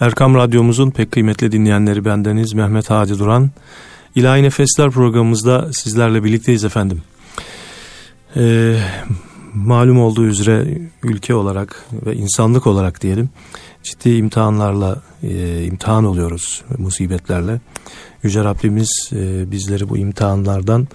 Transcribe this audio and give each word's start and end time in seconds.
Erkam 0.00 0.34
Radyomuzun 0.34 0.90
pek 0.90 1.12
kıymetli 1.12 1.52
dinleyenleri 1.52 2.04
bendeniz 2.04 2.54
Mehmet 2.54 2.90
Hadi 2.90 3.18
Duran. 3.18 3.50
İlahi 4.14 4.42
Nefesler 4.42 4.90
programımızda 4.90 5.72
sizlerle 5.72 6.24
birlikteyiz 6.24 6.64
efendim. 6.64 7.02
Ee, 8.36 8.80
malum 9.54 10.00
olduğu 10.00 10.26
üzere 10.26 10.78
ülke 11.02 11.34
olarak 11.34 11.84
ve 12.06 12.16
insanlık 12.16 12.66
olarak 12.66 13.02
diyelim 13.02 13.30
ciddi 13.82 14.10
imtihanlarla 14.10 15.02
e, 15.22 15.64
imtihan 15.64 16.04
oluyoruz 16.04 16.62
musibetlerle. 16.78 17.60
Yüce 18.22 18.44
Rabbimiz 18.44 19.10
e, 19.12 19.50
bizleri 19.50 19.88
bu 19.88 19.98
imtihanlardan 19.98 20.88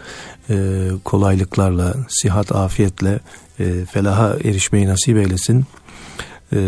e, 0.49 0.89
kolaylıklarla, 1.03 1.95
sihat, 2.09 2.51
afiyetle 2.51 3.19
e, 3.59 3.85
felaha 3.85 4.35
erişmeyi 4.43 4.87
nasip 4.87 5.17
eylesin. 5.17 5.65
E, 6.53 6.59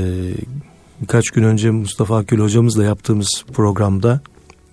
birkaç 1.01 1.29
gün 1.29 1.43
önce 1.43 1.71
Mustafa 1.71 2.17
Akgül 2.17 2.39
hocamızla 2.39 2.83
yaptığımız 2.83 3.43
programda 3.53 4.21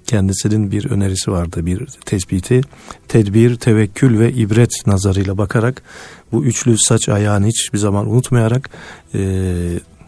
kendisinin 0.06 0.70
bir 0.70 0.90
önerisi 0.90 1.30
vardı, 1.30 1.66
bir 1.66 1.86
tespiti. 1.86 2.60
Tedbir, 3.08 3.56
tevekkül 3.56 4.18
ve 4.18 4.32
ibret 4.32 4.86
nazarıyla 4.86 5.38
bakarak 5.38 5.82
bu 6.32 6.44
üçlü 6.44 6.77
saç 6.78 7.08
ayağını 7.08 7.46
hiçbir 7.46 7.78
zaman 7.78 8.10
unutmayarak 8.10 8.70
e, 9.14 9.20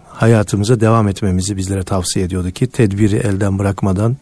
hayatımıza 0.08 0.80
devam 0.80 1.08
etmemizi 1.08 1.56
bizlere 1.56 1.82
tavsiye 1.82 2.24
ediyordu 2.24 2.50
ki 2.50 2.66
tedbiri 2.66 3.16
elden 3.16 3.58
bırakmadan 3.58 4.16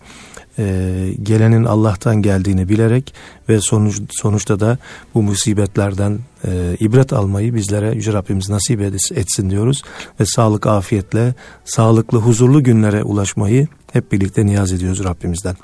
e, 0.58 1.14
gelenin 1.22 1.64
Allah'tan 1.64 2.22
geldiğini 2.22 2.68
bilerek 2.68 3.14
ve 3.48 3.60
sonuç, 3.60 4.00
sonuçta 4.10 4.60
da 4.60 4.78
bu 5.14 5.22
musibetlerden 5.22 6.18
e, 6.46 6.76
ibret 6.80 7.12
almayı 7.12 7.54
bizlere 7.54 7.94
Yüce 7.94 8.12
Rabbimiz 8.12 8.48
nasip 8.48 8.80
etsin 9.14 9.50
diyoruz. 9.50 9.82
Ve 10.20 10.26
sağlık 10.26 10.66
afiyetle, 10.66 11.34
sağlıklı 11.64 12.18
huzurlu 12.18 12.62
günlere 12.62 13.02
ulaşmayı 13.02 13.68
hep 13.92 14.12
birlikte 14.12 14.46
niyaz 14.46 14.72
ediyoruz 14.72 15.04
Rabbimizden. 15.04 15.56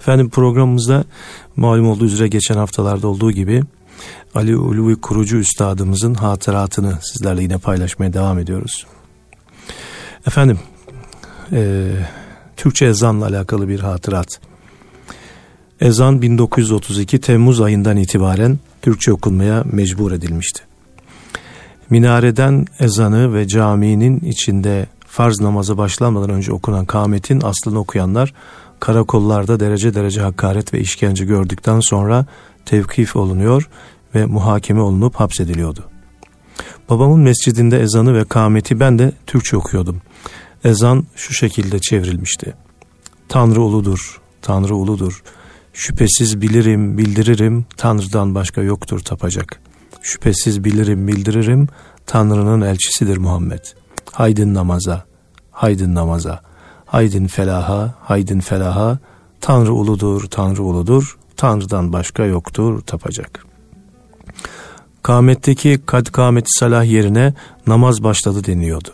Efendim 0.00 0.30
programımızda 0.30 1.04
malum 1.56 1.88
olduğu 1.88 2.04
üzere 2.04 2.28
geçen 2.28 2.54
haftalarda 2.54 3.08
olduğu 3.08 3.32
gibi 3.32 3.62
Ali 4.34 4.56
Uluvi 4.56 4.96
kurucu 4.96 5.36
üstadımızın 5.36 6.14
hatıratını 6.14 6.98
sizlerle 7.02 7.42
yine 7.42 7.58
paylaşmaya 7.58 8.12
devam 8.12 8.38
ediyoruz. 8.38 8.86
Efendim, 10.26 10.58
e, 11.52 11.90
Türkçe 12.56 12.86
ezanla 12.86 13.26
alakalı 13.26 13.68
bir 13.68 13.80
hatırat. 13.80 14.40
Ezan 15.80 16.22
1932 16.22 17.20
Temmuz 17.20 17.60
ayından 17.60 17.96
itibaren 17.96 18.58
Türkçe 18.82 19.12
okunmaya 19.12 19.64
mecbur 19.72 20.12
edilmişti. 20.12 20.62
Minareden 21.90 22.66
ezanı 22.80 23.34
ve 23.34 23.48
caminin 23.48 24.20
içinde 24.20 24.86
farz 25.06 25.40
namazı 25.40 25.78
başlamadan 25.78 26.30
önce 26.30 26.52
okunan 26.52 26.84
kametin 26.84 27.40
aslını 27.40 27.78
okuyanlar 27.78 28.34
karakollarda 28.80 29.60
derece 29.60 29.94
derece 29.94 30.20
hakaret 30.20 30.74
ve 30.74 30.80
işkence 30.80 31.24
gördükten 31.24 31.80
sonra 31.80 32.26
tevkif 32.64 33.16
olunuyor 33.16 33.68
ve 34.14 34.26
muhakeme 34.26 34.80
olunup 34.80 35.14
hapsediliyordu. 35.14 35.84
Babamın 36.90 37.20
mescidinde 37.20 37.80
ezanı 37.80 38.14
ve 38.14 38.24
kameti 38.24 38.80
ben 38.80 38.98
de 38.98 39.12
Türkçe 39.26 39.56
okuyordum. 39.56 40.00
Ezan 40.64 41.06
şu 41.16 41.34
şekilde 41.34 41.78
çevrilmişti. 41.78 42.54
Tanrı 43.28 43.62
uludur, 43.62 44.20
Tanrı 44.42 44.76
uludur. 44.76 45.22
Şüphesiz 45.72 46.40
bilirim, 46.40 46.98
bildiririm, 46.98 47.66
Tanrı'dan 47.76 48.34
başka 48.34 48.62
yoktur 48.62 49.00
tapacak. 49.00 49.60
Şüphesiz 50.02 50.64
bilirim, 50.64 51.08
bildiririm, 51.08 51.68
Tanrı'nın 52.06 52.60
elçisidir 52.60 53.16
Muhammed. 53.16 53.64
Haydin 54.12 54.54
namaza, 54.54 55.04
haydin 55.50 55.94
namaza, 55.94 56.40
haydin 56.86 57.26
felaha, 57.26 57.94
haydin 58.00 58.40
felaha, 58.40 58.98
Tanrı 59.40 59.72
uludur, 59.72 60.26
Tanrı 60.30 60.62
uludur, 60.62 61.18
Tanrı'dan 61.36 61.92
başka 61.92 62.24
yoktur 62.24 62.80
tapacak. 62.80 63.46
Kametteki 65.02 65.80
kad 65.86 66.06
kameti 66.06 66.48
salah 66.58 66.84
yerine 66.84 67.34
namaz 67.66 68.02
başladı 68.02 68.44
deniyordu 68.46 68.90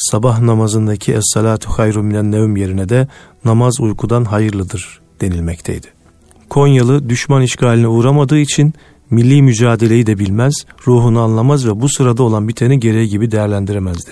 sabah 0.00 0.40
namazındaki 0.40 1.12
es-salatu 1.12 1.70
hayru 1.70 2.02
minen 2.02 2.32
nevm 2.32 2.56
yerine 2.56 2.88
de 2.88 3.08
namaz 3.44 3.80
uykudan 3.80 4.24
hayırlıdır 4.24 5.00
denilmekteydi. 5.20 5.86
Konyalı 6.50 7.08
düşman 7.08 7.42
işgaline 7.42 7.88
uğramadığı 7.88 8.38
için 8.38 8.74
milli 9.10 9.42
mücadeleyi 9.42 10.06
de 10.06 10.18
bilmez, 10.18 10.54
ruhunu 10.86 11.20
anlamaz 11.20 11.66
ve 11.66 11.80
bu 11.80 11.88
sırada 11.88 12.22
olan 12.22 12.48
biteni 12.48 12.80
gereği 12.80 13.08
gibi 13.08 13.30
değerlendiremezdi. 13.30 14.10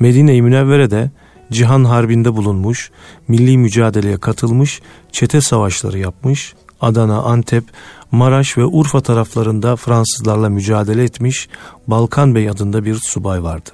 Medine-i 0.00 0.42
Münevvere'de 0.42 1.10
cihan 1.52 1.84
harbinde 1.84 2.36
bulunmuş, 2.36 2.90
milli 3.28 3.58
mücadeleye 3.58 4.16
katılmış, 4.16 4.82
çete 5.12 5.40
savaşları 5.40 5.98
yapmış, 5.98 6.54
Adana, 6.80 7.22
Antep, 7.22 7.64
Maraş 8.12 8.58
ve 8.58 8.64
Urfa 8.64 9.00
taraflarında 9.00 9.76
Fransızlarla 9.76 10.48
mücadele 10.48 11.04
etmiş 11.04 11.48
Balkan 11.86 12.34
Bey 12.34 12.50
adında 12.50 12.84
bir 12.84 12.98
subay 13.02 13.42
vardı. 13.42 13.70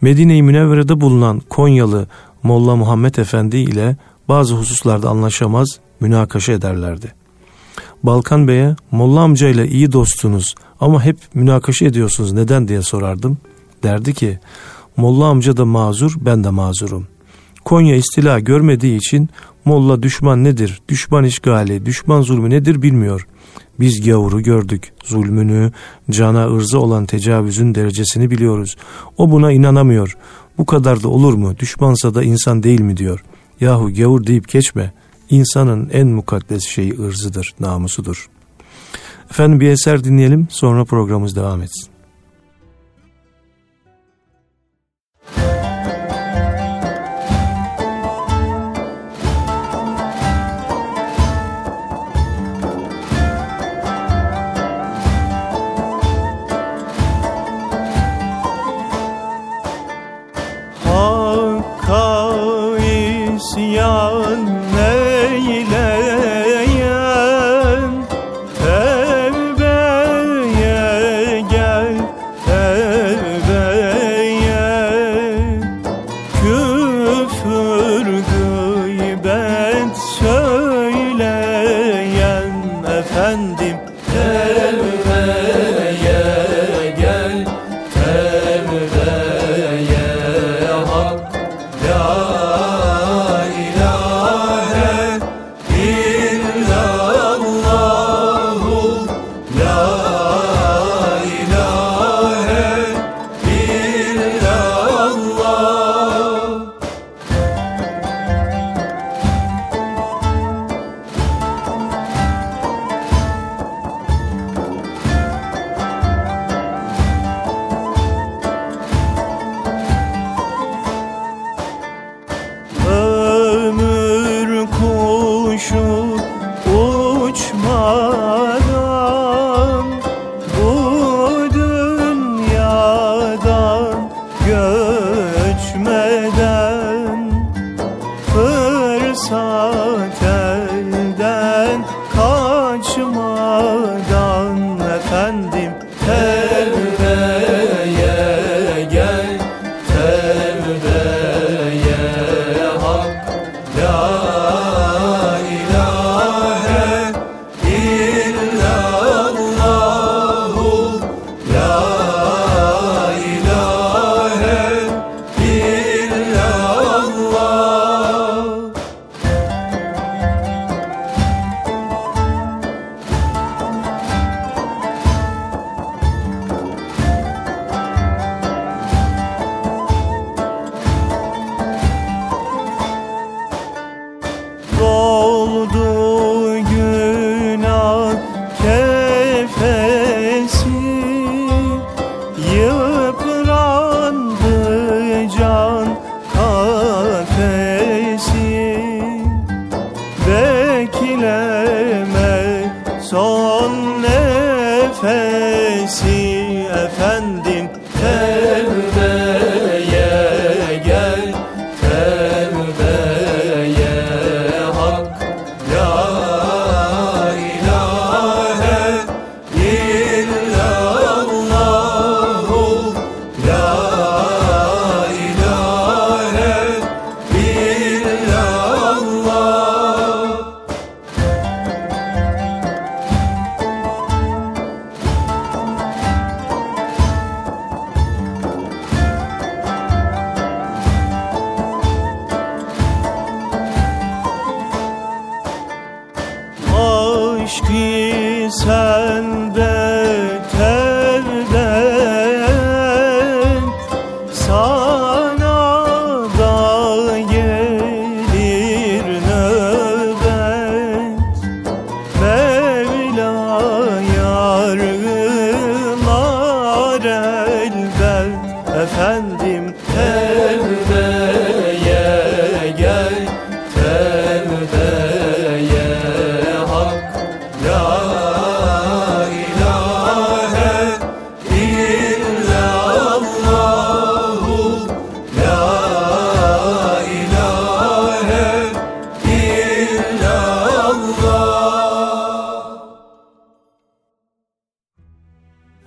Medine-i 0.00 0.42
Münevvere'de 0.42 1.00
bulunan 1.00 1.40
Konyalı 1.40 2.06
Molla 2.42 2.76
Muhammed 2.76 3.14
Efendi 3.14 3.56
ile 3.56 3.96
bazı 4.28 4.54
hususlarda 4.54 5.08
anlaşamaz, 5.10 5.68
münakaşa 6.00 6.52
ederlerdi. 6.52 7.14
Balkan 8.02 8.48
Bey'e 8.48 8.76
Molla 8.90 9.20
amcayla 9.20 9.64
iyi 9.64 9.92
dostunuz 9.92 10.54
ama 10.80 11.04
hep 11.04 11.16
münakaşa 11.34 11.86
ediyorsunuz 11.86 12.32
neden 12.32 12.68
diye 12.68 12.82
sorardım. 12.82 13.38
Derdi 13.82 14.14
ki 14.14 14.38
Molla 14.96 15.26
amca 15.26 15.56
da 15.56 15.64
mazur 15.64 16.16
ben 16.20 16.44
de 16.44 16.50
mazurum. 16.50 17.06
Konya 17.68 17.96
istila 17.96 18.40
görmediği 18.40 18.96
için 18.96 19.28
Molla 19.64 20.02
düşman 20.02 20.44
nedir, 20.44 20.80
düşman 20.88 21.24
işgali, 21.24 21.86
düşman 21.86 22.22
zulmü 22.22 22.50
nedir 22.50 22.82
bilmiyor. 22.82 23.26
Biz 23.80 24.06
gavuru 24.06 24.40
gördük, 24.40 24.92
zulmünü, 25.04 25.72
cana 26.10 26.54
ırzı 26.54 26.80
olan 26.80 27.06
tecavüzün 27.06 27.74
derecesini 27.74 28.30
biliyoruz. 28.30 28.76
O 29.16 29.30
buna 29.30 29.52
inanamıyor. 29.52 30.16
Bu 30.58 30.66
kadar 30.66 31.02
da 31.02 31.08
olur 31.08 31.34
mu? 31.34 31.58
Düşmansa 31.58 32.14
da 32.14 32.22
insan 32.22 32.62
değil 32.62 32.80
mi 32.80 32.96
diyor. 32.96 33.24
Yahu 33.60 33.94
gavur 33.94 34.26
deyip 34.26 34.48
geçme. 34.48 34.92
İnsanın 35.30 35.90
en 35.92 36.08
mukaddes 36.08 36.62
şeyi 36.68 36.98
ırzıdır, 36.98 37.54
namusudur. 37.60 38.28
Efendim 39.30 39.60
bir 39.60 39.68
eser 39.68 40.04
dinleyelim 40.04 40.46
sonra 40.50 40.84
programımız 40.84 41.36
devam 41.36 41.62
etsin. 41.62 41.97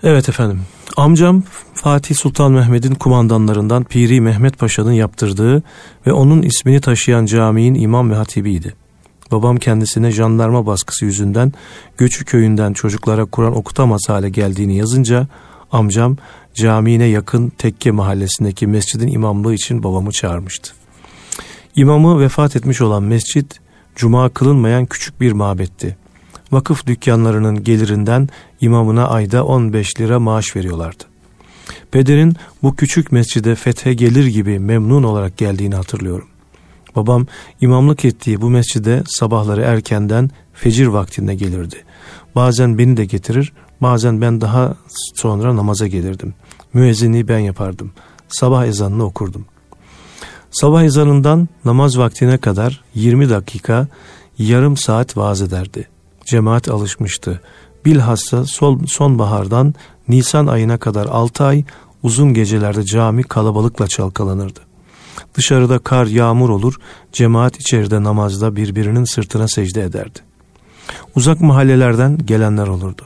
Evet 0.03 0.29
efendim. 0.29 0.61
Amcam 0.97 1.43
Fatih 1.73 2.15
Sultan 2.15 2.51
Mehmet'in 2.51 2.93
kumandanlarından 2.95 3.83
Piri 3.83 4.21
Mehmet 4.21 4.59
Paşa'nın 4.59 4.91
yaptırdığı 4.91 5.63
ve 6.07 6.13
onun 6.13 6.41
ismini 6.41 6.81
taşıyan 6.81 7.25
caminin 7.25 7.81
imam 7.81 8.11
ve 8.11 8.15
hatibiydi. 8.15 8.73
Babam 9.31 9.57
kendisine 9.57 10.11
jandarma 10.11 10.65
baskısı 10.65 11.05
yüzünden 11.05 11.53
Göçü 11.97 12.25
köyünden 12.25 12.73
çocuklara 12.73 13.25
Kur'an 13.25 13.55
okutamaz 13.55 14.01
hale 14.07 14.29
geldiğini 14.29 14.77
yazınca 14.77 15.27
amcam 15.71 16.17
camine 16.53 17.05
yakın 17.05 17.49
Tekke 17.49 17.91
mahallesindeki 17.91 18.67
mescidin 18.67 19.07
imamlığı 19.07 19.53
için 19.53 19.83
babamı 19.83 20.11
çağırmıştı. 20.11 20.73
İmamı 21.75 22.19
vefat 22.19 22.55
etmiş 22.55 22.81
olan 22.81 23.03
mescit 23.03 23.59
cuma 23.95 24.29
kılınmayan 24.29 24.85
küçük 24.85 25.21
bir 25.21 25.31
mabetti. 25.31 26.00
Vakıf 26.51 26.87
dükkanlarının 26.87 27.63
gelirinden 27.63 28.29
imamına 28.61 29.07
ayda 29.07 29.45
15 29.45 29.99
lira 29.99 30.19
maaş 30.19 30.55
veriyorlardı. 30.55 31.03
Pederin 31.91 32.35
bu 32.63 32.75
küçük 32.75 33.11
mescide 33.11 33.55
fethe 33.55 33.93
gelir 33.93 34.25
gibi 34.25 34.59
memnun 34.59 35.03
olarak 35.03 35.37
geldiğini 35.37 35.75
hatırlıyorum. 35.75 36.27
Babam 36.95 37.27
imamlık 37.61 38.05
ettiği 38.05 38.41
bu 38.41 38.49
mescide 38.49 39.03
sabahları 39.05 39.61
erkenden 39.61 40.29
fecir 40.53 40.87
vaktinde 40.87 41.35
gelirdi. 41.35 41.75
Bazen 42.35 42.77
beni 42.77 42.97
de 42.97 43.05
getirir, 43.05 43.53
bazen 43.81 44.21
ben 44.21 44.41
daha 44.41 44.75
sonra 45.15 45.55
namaza 45.55 45.87
gelirdim. 45.87 46.33
Müezzini 46.73 47.27
ben 47.27 47.39
yapardım. 47.39 47.91
Sabah 48.27 48.65
ezanını 48.65 49.03
okurdum. 49.03 49.45
Sabah 50.51 50.83
ezanından 50.83 51.49
namaz 51.65 51.97
vaktine 51.97 52.37
kadar 52.37 52.83
20 52.95 53.29
dakika, 53.29 53.87
yarım 54.37 54.77
saat 54.77 55.17
vaaz 55.17 55.41
ederdi. 55.41 55.87
Cemaat 56.31 56.69
alışmıştı. 56.69 57.41
Bilhassa 57.85 58.45
son, 58.45 58.85
sonbahardan 58.87 59.73
Nisan 60.07 60.47
ayına 60.47 60.77
kadar 60.77 61.05
6 61.05 61.43
ay 61.43 61.63
uzun 62.03 62.33
gecelerde 62.33 62.83
cami 62.83 63.23
kalabalıkla 63.23 63.87
çalkalanırdı. 63.87 64.59
Dışarıda 65.35 65.79
kar 65.79 66.05
yağmur 66.05 66.49
olur, 66.49 66.75
cemaat 67.11 67.59
içeride 67.59 68.03
namazda 68.03 68.55
birbirinin 68.55 69.03
sırtına 69.03 69.47
secde 69.47 69.83
ederdi. 69.83 70.19
Uzak 71.15 71.41
mahallelerden 71.41 72.17
gelenler 72.17 72.67
olurdu. 72.67 73.01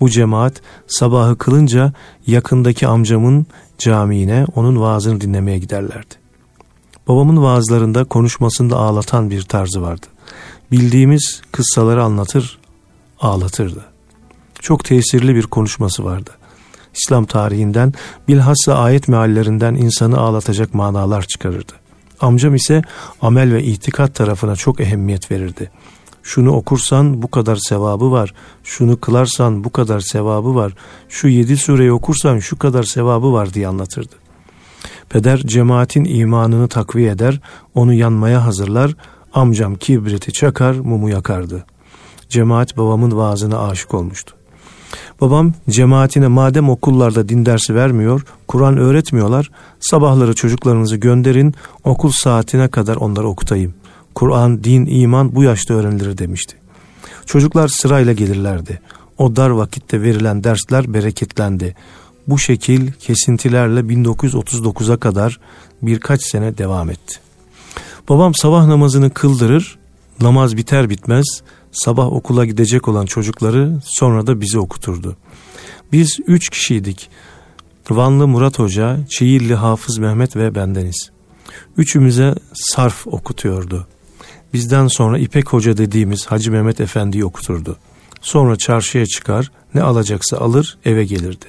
Bu 0.00 0.10
cemaat 0.10 0.62
sabahı 0.86 1.38
kılınca 1.38 1.92
yakındaki 2.26 2.86
amcamın 2.86 3.46
camiine 3.78 4.46
onun 4.54 4.80
vaazını 4.80 5.20
dinlemeye 5.20 5.58
giderlerdi. 5.58 6.14
Babamın 7.08 7.42
vaazlarında 7.42 8.04
konuşmasında 8.04 8.76
ağlatan 8.76 9.30
bir 9.30 9.42
tarzı 9.42 9.82
vardı. 9.82 10.06
Bildiğimiz 10.70 11.42
kıssaları 11.52 12.04
anlatır, 12.04 12.63
ağlatırdı. 13.24 13.84
Çok 14.60 14.84
tesirli 14.84 15.34
bir 15.34 15.42
konuşması 15.42 16.04
vardı. 16.04 16.30
İslam 16.94 17.24
tarihinden 17.24 17.92
bilhassa 18.28 18.74
ayet 18.74 19.08
meallerinden 19.08 19.74
insanı 19.74 20.18
ağlatacak 20.18 20.74
manalar 20.74 21.22
çıkarırdı. 21.22 21.72
Amcam 22.20 22.54
ise 22.54 22.82
amel 23.22 23.54
ve 23.54 23.62
itikat 23.62 24.14
tarafına 24.14 24.56
çok 24.56 24.80
ehemmiyet 24.80 25.30
verirdi. 25.30 25.70
Şunu 26.22 26.52
okursan 26.52 27.22
bu 27.22 27.30
kadar 27.30 27.56
sevabı 27.56 28.12
var, 28.12 28.34
şunu 28.64 29.00
kılarsan 29.00 29.64
bu 29.64 29.70
kadar 29.70 30.00
sevabı 30.00 30.54
var, 30.54 30.74
şu 31.08 31.28
yedi 31.28 31.56
sureyi 31.56 31.92
okursan 31.92 32.38
şu 32.38 32.58
kadar 32.58 32.82
sevabı 32.82 33.32
var 33.32 33.54
diye 33.54 33.68
anlatırdı. 33.68 34.14
Peder 35.08 35.38
cemaatin 35.38 36.04
imanını 36.04 36.68
takviye 36.68 37.10
eder, 37.10 37.40
onu 37.74 37.94
yanmaya 37.94 38.44
hazırlar, 38.44 38.96
amcam 39.34 39.74
kibriti 39.74 40.32
çakar, 40.32 40.74
mumu 40.74 41.10
yakardı. 41.10 41.64
Cemaat 42.28 42.76
babamın 42.76 43.16
vaazına 43.16 43.58
aşık 43.58 43.94
olmuştu. 43.94 44.34
Babam 45.20 45.52
cemaatine 45.70 46.28
madem 46.28 46.70
okullarda 46.70 47.28
din 47.28 47.46
dersi 47.46 47.74
vermiyor, 47.74 48.26
Kur'an 48.48 48.76
öğretmiyorlar, 48.76 49.50
sabahları 49.80 50.34
çocuklarınızı 50.34 50.96
gönderin, 50.96 51.54
okul 51.84 52.10
saatine 52.10 52.68
kadar 52.68 52.96
onları 52.96 53.28
okutayım. 53.28 53.74
Kur'an, 54.14 54.64
din, 54.64 54.86
iman 54.86 55.34
bu 55.34 55.42
yaşta 55.42 55.74
öğrenilir 55.74 56.18
demişti. 56.18 56.56
Çocuklar 57.26 57.68
sırayla 57.68 58.12
gelirlerdi. 58.12 58.80
O 59.18 59.36
dar 59.36 59.50
vakitte 59.50 60.02
verilen 60.02 60.44
dersler 60.44 60.94
bereketlendi. 60.94 61.74
Bu 62.28 62.38
şekil 62.38 62.92
kesintilerle 62.92 63.80
1939'a 63.80 64.96
kadar 64.96 65.40
birkaç 65.82 66.22
sene 66.22 66.58
devam 66.58 66.90
etti. 66.90 67.18
Babam 68.08 68.34
sabah 68.34 68.66
namazını 68.66 69.10
kıldırır, 69.10 69.78
namaz 70.20 70.56
biter 70.56 70.90
bitmez 70.90 71.42
sabah 71.74 72.12
okula 72.12 72.44
gidecek 72.44 72.88
olan 72.88 73.06
çocukları 73.06 73.78
sonra 73.84 74.26
da 74.26 74.40
bizi 74.40 74.58
okuturdu. 74.58 75.16
Biz 75.92 76.18
üç 76.26 76.48
kişiydik. 76.48 77.10
Vanlı 77.90 78.28
Murat 78.28 78.58
Hoca, 78.58 78.98
Çiğilli 79.08 79.54
Hafız 79.54 79.98
Mehmet 79.98 80.36
ve 80.36 80.54
bendeniz. 80.54 81.10
Üçümüze 81.76 82.34
sarf 82.54 83.06
okutuyordu. 83.06 83.86
Bizden 84.52 84.86
sonra 84.86 85.18
İpek 85.18 85.52
Hoca 85.52 85.76
dediğimiz 85.76 86.26
Hacı 86.26 86.52
Mehmet 86.52 86.80
Efendi'yi 86.80 87.24
okuturdu. 87.24 87.76
Sonra 88.20 88.56
çarşıya 88.56 89.06
çıkar, 89.06 89.50
ne 89.74 89.82
alacaksa 89.82 90.36
alır, 90.36 90.78
eve 90.84 91.04
gelirdi. 91.04 91.46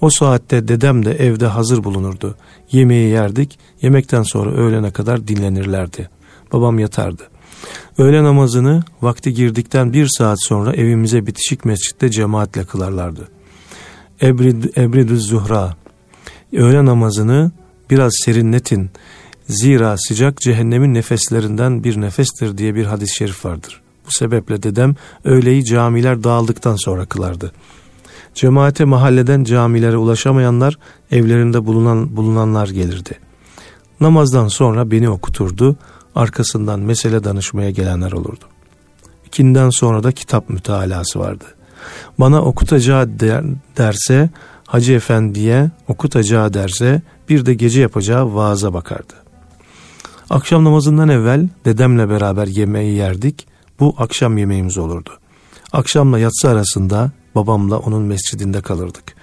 O 0.00 0.10
saatte 0.10 0.68
dedem 0.68 1.04
de 1.04 1.12
evde 1.12 1.46
hazır 1.46 1.84
bulunurdu. 1.84 2.36
Yemeği 2.72 3.10
yerdik, 3.10 3.58
yemekten 3.82 4.22
sonra 4.22 4.50
öğlene 4.50 4.90
kadar 4.90 5.28
dinlenirlerdi. 5.28 6.08
Babam 6.52 6.78
yatardı. 6.78 7.22
Öğle 7.98 8.24
namazını 8.24 8.82
vakti 9.02 9.34
girdikten 9.34 9.92
bir 9.92 10.08
saat 10.18 10.38
sonra 10.42 10.72
evimize 10.72 11.26
bitişik 11.26 11.64
mescitte 11.64 12.10
cemaatle 12.10 12.64
kılarlardı. 12.64 13.28
Ebrid, 14.22 14.64
Ebridü 14.76 15.18
Zuhra 15.18 15.76
Öğle 16.52 16.84
namazını 16.84 17.52
biraz 17.90 18.12
serinletin. 18.24 18.90
Zira 19.48 19.96
sıcak 19.98 20.38
cehennemin 20.38 20.94
nefeslerinden 20.94 21.84
bir 21.84 22.00
nefestir 22.00 22.58
diye 22.58 22.74
bir 22.74 22.84
hadis-i 22.84 23.14
şerif 23.14 23.44
vardır. 23.44 23.80
Bu 24.06 24.10
sebeple 24.10 24.62
dedem 24.62 24.94
öğleyi 25.24 25.64
camiler 25.64 26.24
dağıldıktan 26.24 26.76
sonra 26.76 27.06
kılardı. 27.06 27.52
Cemaate 28.34 28.84
mahalleden 28.84 29.44
camilere 29.44 29.96
ulaşamayanlar 29.96 30.78
evlerinde 31.10 31.66
bulunan 31.66 32.16
bulunanlar 32.16 32.68
gelirdi. 32.68 33.18
Namazdan 34.00 34.48
sonra 34.48 34.90
beni 34.90 35.08
okuturdu 35.08 35.76
arkasından 36.14 36.80
mesele 36.80 37.24
danışmaya 37.24 37.70
gelenler 37.70 38.12
olurdu. 38.12 38.44
İkinden 39.26 39.70
sonra 39.70 40.02
da 40.02 40.12
kitap 40.12 40.50
mütalası 40.50 41.18
vardı. 41.18 41.44
Bana 42.18 42.42
okutacağı 42.42 43.20
der, 43.20 43.44
derse 43.76 44.30
Hacı 44.66 44.92
Efendi'ye 44.92 45.70
okutacağı 45.88 46.54
derse 46.54 47.02
bir 47.28 47.46
de 47.46 47.54
gece 47.54 47.80
yapacağı 47.80 48.34
vaaza 48.34 48.74
bakardı. 48.74 49.12
Akşam 50.30 50.64
namazından 50.64 51.08
evvel 51.08 51.48
dedemle 51.64 52.08
beraber 52.08 52.46
yemeği 52.46 52.96
yerdik. 52.96 53.46
Bu 53.80 53.94
akşam 53.98 54.38
yemeğimiz 54.38 54.78
olurdu. 54.78 55.10
Akşamla 55.72 56.18
yatsı 56.18 56.48
arasında 56.48 57.10
babamla 57.34 57.78
onun 57.78 58.02
mescidinde 58.02 58.62
kalırdık. 58.62 59.14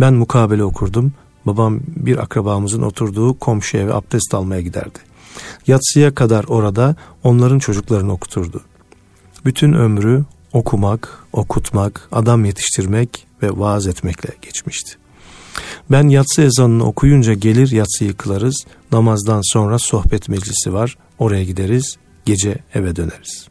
Ben 0.00 0.14
mukabele 0.14 0.64
okurdum. 0.64 1.12
Babam 1.46 1.80
bir 1.86 2.18
akrabamızın 2.18 2.82
oturduğu 2.82 3.38
komşu 3.38 3.78
eve 3.78 3.94
abdest 3.94 4.34
almaya 4.34 4.60
giderdi. 4.60 4.98
Yatsıya 5.66 6.14
kadar 6.14 6.44
orada 6.44 6.96
onların 7.24 7.58
çocuklarını 7.58 8.12
okuturdu. 8.12 8.60
Bütün 9.44 9.72
ömrü 9.72 10.24
okumak, 10.52 11.18
okutmak, 11.32 12.08
adam 12.12 12.44
yetiştirmek 12.44 13.26
ve 13.42 13.50
vaaz 13.50 13.86
etmekle 13.86 14.30
geçmişti. 14.42 14.96
Ben 15.90 16.08
yatsı 16.08 16.42
ezanını 16.42 16.84
okuyunca 16.84 17.34
gelir 17.34 17.70
yatsıyı 17.70 18.16
kılarız, 18.16 18.64
namazdan 18.92 19.40
sonra 19.52 19.78
sohbet 19.78 20.28
meclisi 20.28 20.72
var, 20.72 20.96
oraya 21.18 21.44
gideriz, 21.44 21.96
gece 22.24 22.58
eve 22.74 22.96
döneriz. 22.96 23.48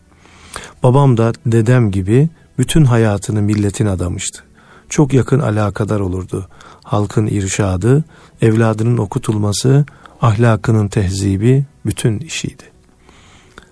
Babam 0.83 1.17
da 1.17 1.33
dedem 1.45 1.91
gibi 1.91 2.29
bütün 2.57 2.85
hayatını 2.85 3.41
milletin 3.41 3.85
adamıştı. 3.85 4.43
Çok 4.89 5.13
yakın 5.13 5.39
alakadar 5.39 5.99
olurdu. 5.99 6.47
Halkın 6.83 7.27
irşadı, 7.27 8.03
evladının 8.41 8.97
okutulması, 8.97 9.85
ahlakının 10.21 10.87
tehzibi 10.87 11.65
bütün 11.85 12.19
işiydi. 12.19 12.63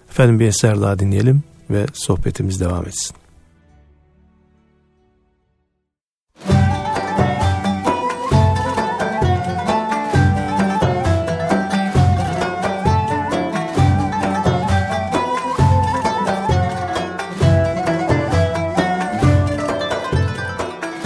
Efendim 0.10 0.40
bir 0.40 0.48
eser 0.48 0.82
daha 0.82 1.00
dinleyelim 1.00 1.44
ve 1.70 1.86
sohbetimiz 1.94 2.60
devam 2.60 2.86
etsin. 2.88 3.16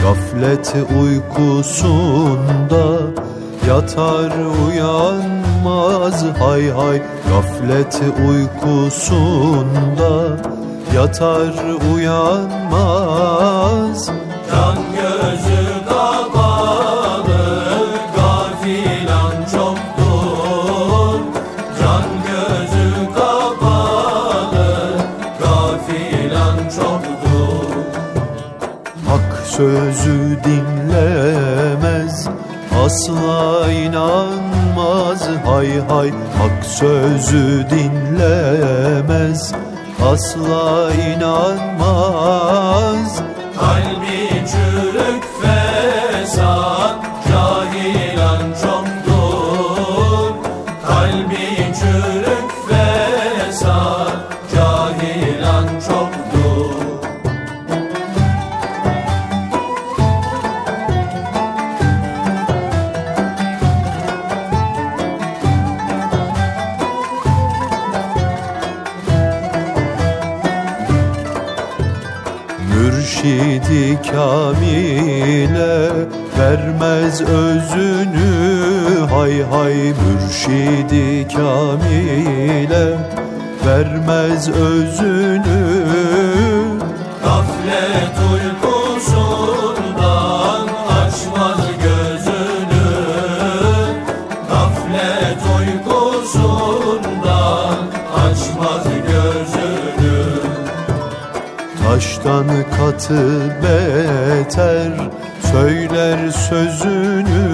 Gaflet 0.04 0.76
uykusunda 1.02 1.92
Yatar 3.72 4.32
uyanmaz 4.68 6.18
hay 6.40 6.64
hay 6.78 6.98
Gaflet 7.30 7.96
uykusunda. 8.28 10.14
Yatar 10.96 11.56
uyanmaz. 11.94 13.32
Can 14.52 14.78
gözü 14.96 15.62
sözü 29.62 30.21
dinlemez 30.21 30.21
Asla 32.92 33.72
inanmaz. 33.72 35.22
Hay 35.46 35.70
hay 35.90 36.12
Hak 36.38 36.66
sözü 36.66 37.66
dinlemez. 37.70 39.54
Asla 40.12 40.92
inanmaz. 40.94 42.42
Kalbi 43.60 44.31
mürşidi 80.02 81.28
kamile 81.28 82.86
vermez 83.66 84.50
özünü. 84.50 85.62
Gaflet 87.24 88.18
uykusundan 88.34 89.58
açmaz 90.90 91.62
gözünü. 91.84 92.90
Gaflet 94.50 95.42
uykusundan 95.60 97.02
açmaz 98.16 98.86
gözünü. 99.08 100.20
Taştan 101.84 102.48
katı 102.78 103.24
beter 103.64 104.92
söyler 105.52 106.20
sözünü 106.30 107.51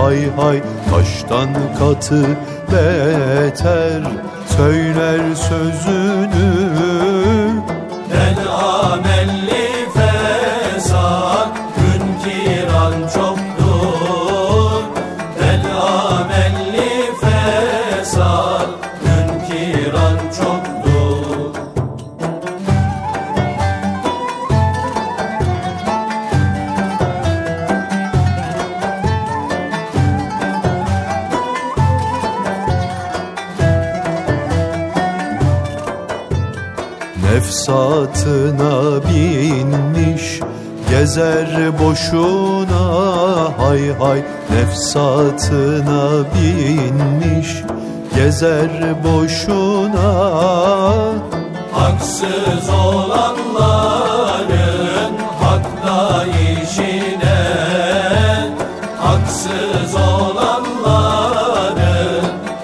Hay 0.00 0.30
hay 0.36 0.62
taştan 0.90 1.48
katı 1.78 2.26
beter. 2.72 4.02
Söyler 4.56 5.34
sözünü 5.34 6.59
binmiş 39.04 40.40
Gezer 40.90 41.78
boşuna 41.78 42.84
hay 43.58 43.92
hay 43.98 44.22
Nefsatına 44.50 46.24
binmiş 46.34 47.62
Gezer 48.14 48.70
boşuna. 49.04 50.10
Haksız 51.72 52.68
olanların 52.68 54.00
hakta 55.40 56.24
işine 56.24 57.40
Haksız 58.98 59.94
olanların 59.94 61.20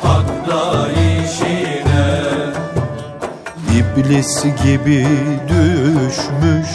hakta 0.03 0.89
işine. 0.93 2.09
İblis 3.79 4.45
gibi 4.65 5.07
düşmüş 5.57 6.69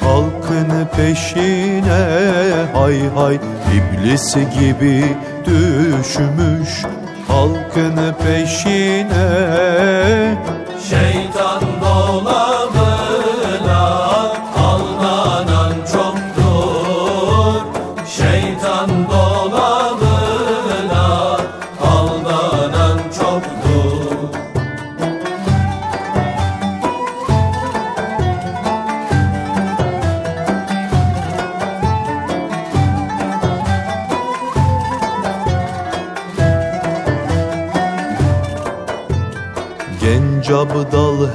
halkın 0.00 0.88
peşine. 0.96 2.06
Hay 2.74 3.08
hay 3.16 3.38
İblis 3.76 4.34
gibi 4.34 5.04
düşmüş 5.46 6.84
halkın 7.28 8.14
peşine. 8.24 9.28
Şeytan 10.90 11.62
dolabına 11.80 12.45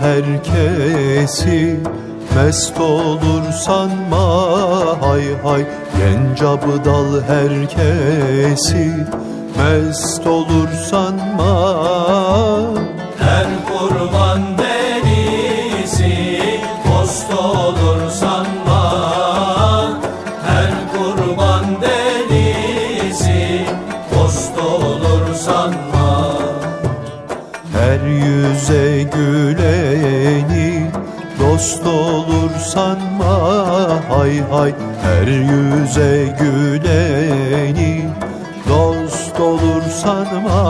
herkesi 0.01 1.79
Mest 2.36 2.79
olur 2.79 3.51
sanma. 3.65 4.27
Hay 5.01 5.24
hay 5.43 5.65
Genç 5.98 6.41
abdal 6.41 7.22
herkesi 7.27 8.91
Mest 9.58 10.27
olur 10.27 10.67
sanma 10.89 11.81
hay 34.51 34.72
hay 34.72 34.74
Her 35.03 35.27
yüze 35.27 36.36
güleni 36.39 38.10
Dost 38.70 39.39
olur 39.39 39.81
sanma 39.81 40.62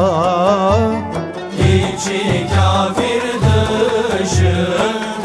İçi 1.59 2.47
kafir 2.55 3.21
dışı 3.41 4.67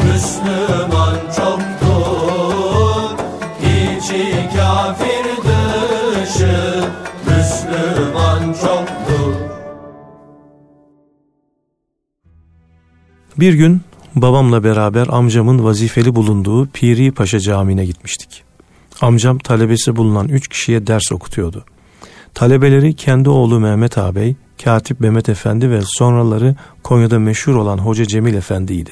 Müslüman 0.03 1.15
çoktur. 1.35 3.17
İçi 3.63 4.49
kafir 4.57 5.25
dışı 5.43 6.83
Müslüman 7.25 8.53
çoktur. 8.53 9.33
Bir 13.37 13.53
gün 13.53 13.81
babamla 14.15 14.63
beraber 14.63 15.07
amcamın 15.07 15.63
vazifeli 15.63 16.15
bulunduğu 16.15 16.67
Piri 16.67 17.11
Paşa 17.11 17.39
Camii'ne 17.39 17.85
gitmiştik. 17.85 18.46
Amcam 19.01 19.37
talebesi 19.37 19.95
bulunan 19.95 20.27
üç 20.27 20.47
kişiye 20.47 20.87
ders 20.87 21.11
okutuyordu. 21.11 21.65
Talebeleri 22.33 22.93
kendi 22.93 23.29
oğlu 23.29 23.59
Mehmet 23.59 23.97
ağabey, 23.97 24.35
Katip 24.63 24.99
Mehmet 24.99 25.29
Efendi 25.29 25.71
ve 25.71 25.81
sonraları 25.85 26.55
Konya'da 26.83 27.19
meşhur 27.19 27.55
olan 27.55 27.77
Hoca 27.77 28.05
Cemil 28.05 28.33
Efendi'ydi. 28.33 28.91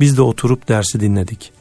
Biz 0.00 0.16
de 0.16 0.22
oturup 0.22 0.68
dersi 0.68 1.00
dinledik. 1.00 1.52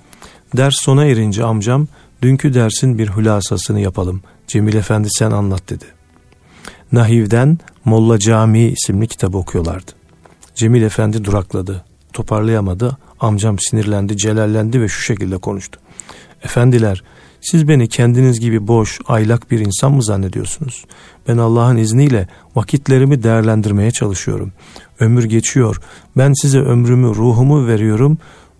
Ders 0.57 0.75
sona 0.75 1.05
erince 1.05 1.43
amcam, 1.43 1.87
dünkü 2.21 2.53
dersin 2.53 2.97
bir 2.97 3.09
hülasasını 3.09 3.79
yapalım. 3.79 4.21
Cemil 4.47 4.73
Efendi 4.73 5.07
sen 5.11 5.31
anlat 5.31 5.69
dedi. 5.69 5.85
Nahiv'den 6.91 7.57
Molla 7.85 8.19
Camii 8.19 8.67
isimli 8.67 9.07
kitabı 9.07 9.37
okuyorlardı. 9.37 9.91
Cemil 10.55 10.81
Efendi 10.81 11.25
durakladı. 11.25 11.85
Toparlayamadı. 12.13 12.97
Amcam 13.19 13.59
sinirlendi, 13.59 14.17
celallendi 14.17 14.81
ve 14.81 14.87
şu 14.87 15.01
şekilde 15.01 15.37
konuştu. 15.37 15.79
Efendiler, 16.43 17.03
Siz 17.45 17.67
beni 17.67 17.87
kendiniz 17.87 18.39
gibi 18.39 18.67
boş, 18.67 18.99
aylak 19.07 19.51
bir 19.51 19.59
insan 19.59 19.91
mı 19.91 20.03
zannediyorsunuz? 20.03 20.85
Ben 21.27 21.37
Allah'ın 21.37 21.77
izniyle 21.77 22.27
vakitlerimi 22.55 23.23
değerlendirmeye 23.23 23.91
çalışıyorum. 23.91 24.51
Ömür 24.99 25.23
geçiyor. 25.23 25.81
Ben 26.17 26.33
size 26.41 26.59
ömrümü, 26.59 27.07
ruhumu 27.07 27.67
veriyorum. 27.67 28.17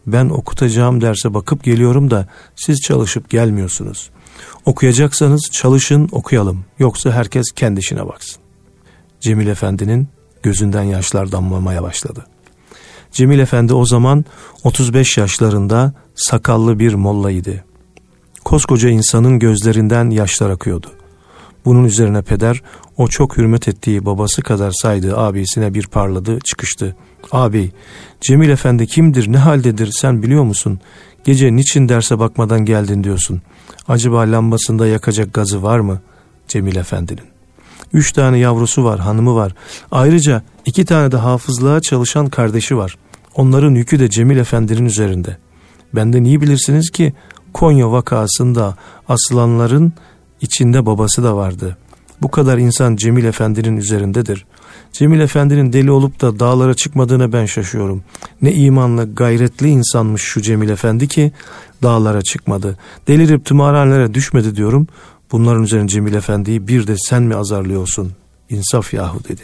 Ben 0.07 0.29
okutacağım 0.29 1.01
derse 1.01 1.33
bakıp 1.33 1.63
geliyorum 1.63 2.11
da 2.11 2.27
siz 2.55 2.81
çalışıp 2.81 3.29
gelmiyorsunuz. 3.29 4.09
Okuyacaksanız 4.65 5.49
çalışın 5.51 6.09
okuyalım. 6.11 6.65
Yoksa 6.79 7.11
herkes 7.11 7.45
kendi 7.55 7.79
işine 7.79 8.07
baksın. 8.07 8.41
Cemil 9.19 9.47
Efendi'nin 9.47 10.07
gözünden 10.43 10.83
yaşlar 10.83 11.31
damlamaya 11.31 11.83
başladı. 11.83 12.25
Cemil 13.11 13.39
Efendi 13.39 13.73
o 13.73 13.85
zaman 13.85 14.25
35 14.63 15.17
yaşlarında 15.17 15.93
sakallı 16.15 16.79
bir 16.79 16.93
mollaydı. 16.93 17.63
Koskoca 18.45 18.89
insanın 18.89 19.39
gözlerinden 19.39 20.10
yaşlar 20.10 20.49
akıyordu. 20.49 20.88
Bunun 21.65 21.84
üzerine 21.84 22.21
peder 22.21 22.62
o 22.97 23.08
çok 23.08 23.38
hürmet 23.38 23.67
ettiği 23.67 24.05
babası 24.05 24.41
kadar 24.41 24.71
saydığı 24.71 25.17
abisine 25.17 25.73
bir 25.73 25.88
parladı 25.88 26.39
çıkıştı. 26.39 26.95
Abi 27.31 27.71
Cemil 28.21 28.49
Efendi 28.49 28.88
kimdir 28.88 29.31
ne 29.31 29.38
haldedir 29.38 29.91
sen 29.91 30.23
biliyor 30.23 30.43
musun? 30.43 30.79
Gece 31.23 31.55
niçin 31.55 31.89
derse 31.89 32.19
bakmadan 32.19 32.65
geldin 32.65 33.03
diyorsun. 33.03 33.41
Acaba 33.88 34.19
lambasında 34.19 34.88
yakacak 34.88 35.34
gazı 35.34 35.63
var 35.63 35.79
mı 35.79 36.01
Cemil 36.47 36.75
Efendi'nin? 36.75 37.25
Üç 37.93 38.12
tane 38.12 38.38
yavrusu 38.38 38.84
var, 38.84 38.99
hanımı 38.99 39.36
var. 39.36 39.55
Ayrıca 39.91 40.43
iki 40.65 40.86
tane 40.86 41.12
de 41.12 41.17
hafızlığa 41.17 41.81
çalışan 41.81 42.29
kardeşi 42.29 42.77
var. 42.77 42.97
Onların 43.36 43.75
yükü 43.75 43.99
de 43.99 44.10
Cemil 44.10 44.38
Efendi'nin 44.38 44.86
üzerinde. 44.86 45.38
Benden 45.95 46.23
iyi 46.23 46.41
bilirsiniz 46.41 46.89
ki 46.89 47.13
Konya 47.55 47.91
vakasında 47.91 48.75
asılanların 49.09 49.93
içinde 50.41 50.85
babası 50.85 51.23
da 51.23 51.35
vardı. 51.35 51.77
Bu 52.21 52.31
kadar 52.31 52.57
insan 52.57 52.95
Cemil 52.95 53.25
Efendi'nin 53.25 53.77
üzerindedir. 53.77 54.45
Cemil 54.91 55.19
Efendi'nin 55.19 55.73
deli 55.73 55.91
olup 55.91 56.21
da 56.21 56.39
dağlara 56.39 56.73
çıkmadığına 56.73 57.33
ben 57.33 57.45
şaşıyorum. 57.45 58.03
Ne 58.41 58.53
imanlı, 58.53 59.15
gayretli 59.15 59.69
insanmış 59.69 60.21
şu 60.21 60.41
Cemil 60.41 60.69
Efendi 60.69 61.07
ki 61.07 61.31
dağlara 61.83 62.21
çıkmadı. 62.21 62.77
Delirip 63.07 63.45
tımarhanelere 63.45 64.13
düşmedi 64.13 64.55
diyorum. 64.55 64.87
Bunların 65.31 65.63
üzerine 65.63 65.87
Cemil 65.87 66.13
Efendi'yi 66.13 66.67
bir 66.67 66.87
de 66.87 66.95
sen 66.97 67.23
mi 67.23 67.35
azarlıyorsun? 67.35 68.11
İnsaf 68.49 68.93
yahu 68.93 69.23
dedi. 69.23 69.41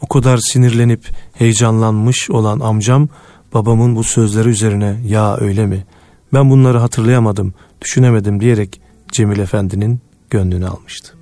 O 0.00 0.06
kadar 0.06 0.40
sinirlenip 0.52 1.08
heyecanlanmış 1.32 2.30
olan 2.30 2.60
amcam 2.60 3.08
babamın 3.54 3.96
bu 3.96 4.04
sözleri 4.04 4.48
üzerine 4.48 5.00
ya 5.06 5.36
öyle 5.36 5.66
mi? 5.66 5.84
Ben 6.32 6.50
bunları 6.50 6.78
hatırlayamadım, 6.78 7.54
düşünemedim 7.80 8.40
diyerek 8.40 8.80
Cemil 9.12 9.38
Efendi'nin 9.38 10.00
gönlünü 10.30 10.68
almıştı. 10.68 11.14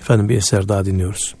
Efendim 0.00 0.28
bir 0.28 0.36
eser 0.36 0.68
daha 0.68 0.84
dinliyoruz. 0.84 1.34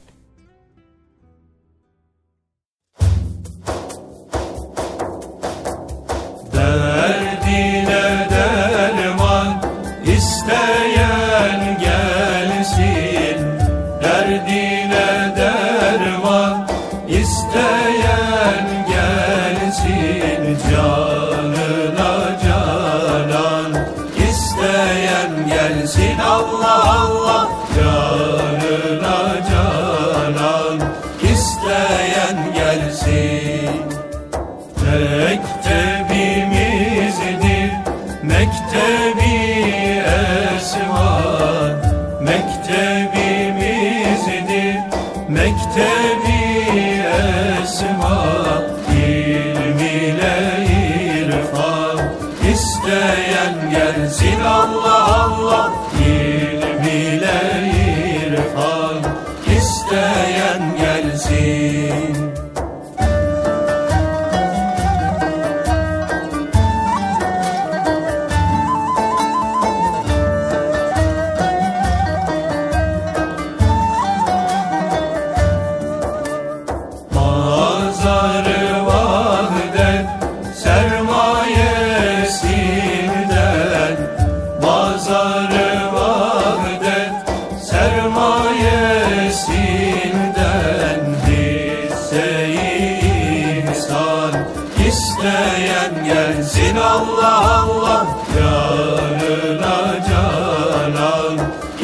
isteyen 94.88 96.04
gelsin 96.04 96.76
Allah 96.76 97.62
Allah 97.62 98.06
Canına 98.34 100.04
canan. 100.08 101.38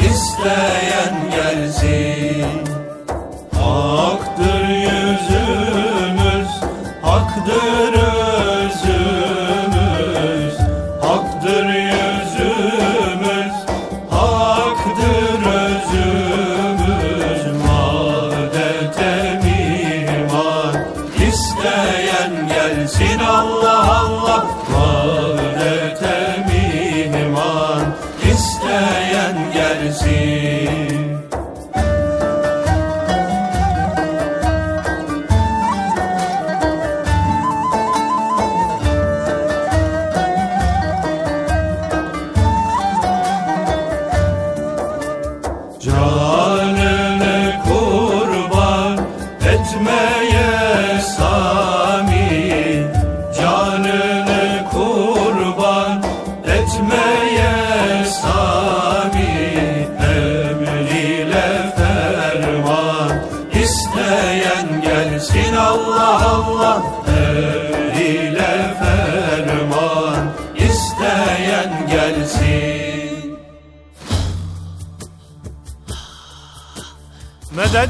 İsteyen 0.09 0.70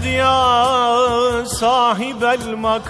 Medet 0.02 0.18
ya 0.18 1.46
sahibel 1.46 2.56
makam 2.58 2.86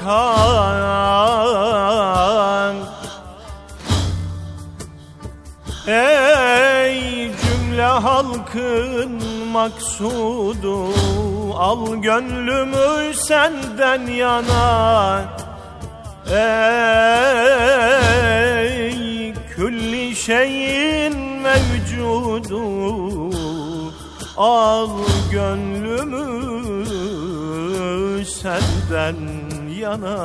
Ey 5.88 7.32
cümle 7.42 7.84
halkın 7.84 9.12
maksudu 9.52 10.88
Al 11.58 11.96
gönlümü 11.96 13.14
senden 13.14 14.08
yana. 14.08 15.24
Ey 16.32 16.94
külli 19.56 20.16
şeyin 20.16 21.18
mevcudu 21.18 22.62
Al 24.38 24.90
gönlümü 25.32 26.51
senden 28.42 29.18
yana. 29.70 30.18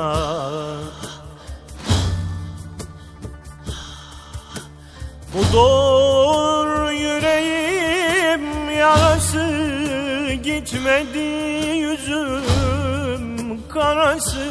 Budur 5.33 6.91
yüreğim 6.91 8.69
yarası 8.79 9.47
Gitmedi 10.43 11.19
yüzüm 11.77 13.25
karası. 13.69 14.47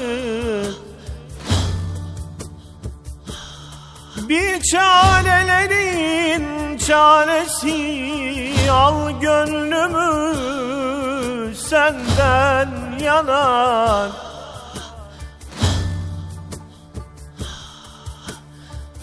Bir 4.28 4.62
çarelerin 4.62 6.46
çaresi 6.78 7.96
Al 8.70 9.20
gönlümü 9.20 10.36
senden 11.70 12.70
yanar 13.04 14.10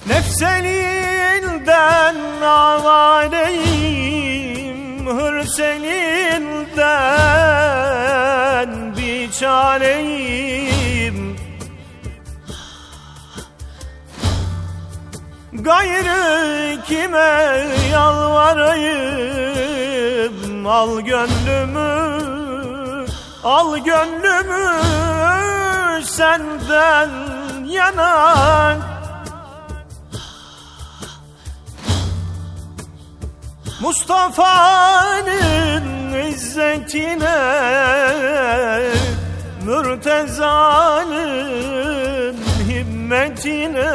Nefselinden 0.08 2.16
avareyim 2.42 3.88
Hırs 5.08 5.60
elinden 5.60 6.70
bir 8.98 9.32
çareyim. 9.32 11.38
Gayrı 15.54 16.78
kime 16.88 17.68
yalvarayım 17.92 19.28
Al 20.68 21.02
gönlümü 21.02 22.43
Al 23.44 23.78
gönlümü 23.78 24.82
senden 26.06 27.10
yana. 27.66 28.78
Mustafa'nın 33.82 35.34
izzetine 36.14 37.40
Mürteza'nın 39.66 41.18
himmetine. 42.68 43.94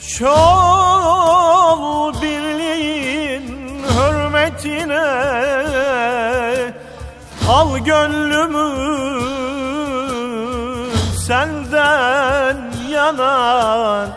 Şol 0.00 1.46
birliğin 2.22 2.35
hürmetine 4.46 5.06
Al 7.48 7.78
gönlümü 7.78 8.76
senden 11.26 12.72
yana. 12.90 14.08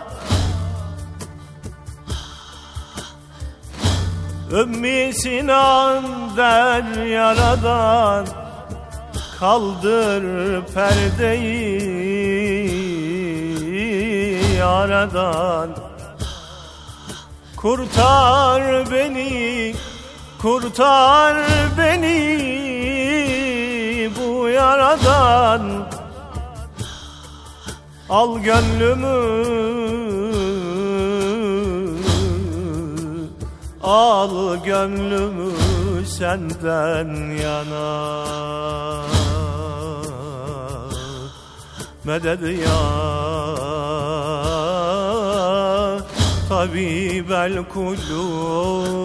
Ümmü 4.52 5.14
Sinan 5.14 6.04
der 6.38 7.06
yaradan 7.06 8.26
Kaldır 9.40 10.24
perdeyi 10.74 12.10
aradan. 14.64 15.70
Kurtar 17.58 18.92
beni, 18.92 19.74
kurtar 20.42 21.38
beni 21.78 22.20
bu 24.18 24.50
yaradan. 24.50 25.90
Al 28.10 28.40
gönlümü 28.40 29.50
Al 33.84 34.64
gönlümü 34.64 35.52
senden 36.06 37.38
yana. 37.44 37.90
Medet 42.04 42.42
ya 42.42 42.80
tabibel 46.50 47.64
kulub 47.74 49.00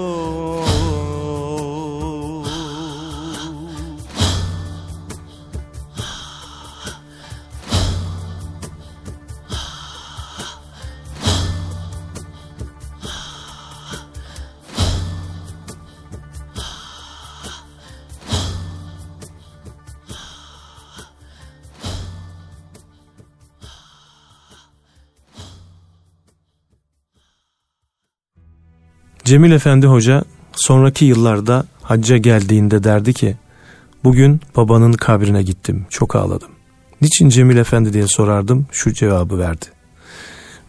Cemil 29.35 29.53
Efendi 29.53 29.87
Hoca 29.87 30.25
sonraki 30.53 31.05
yıllarda 31.05 31.65
hacca 31.83 32.17
geldiğinde 32.17 32.85
derdi 32.85 33.13
ki 33.13 33.37
bugün 34.05 34.41
babanın 34.57 34.93
kabrine 34.93 35.43
gittim 35.43 35.87
çok 35.91 36.17
ağladım. 36.17 36.49
Niçin 37.01 37.29
Cemil 37.29 37.57
Efendi 37.57 37.93
diye 37.93 38.07
sorardım 38.07 38.67
şu 38.73 38.93
cevabı 38.93 39.39
verdi. 39.39 39.65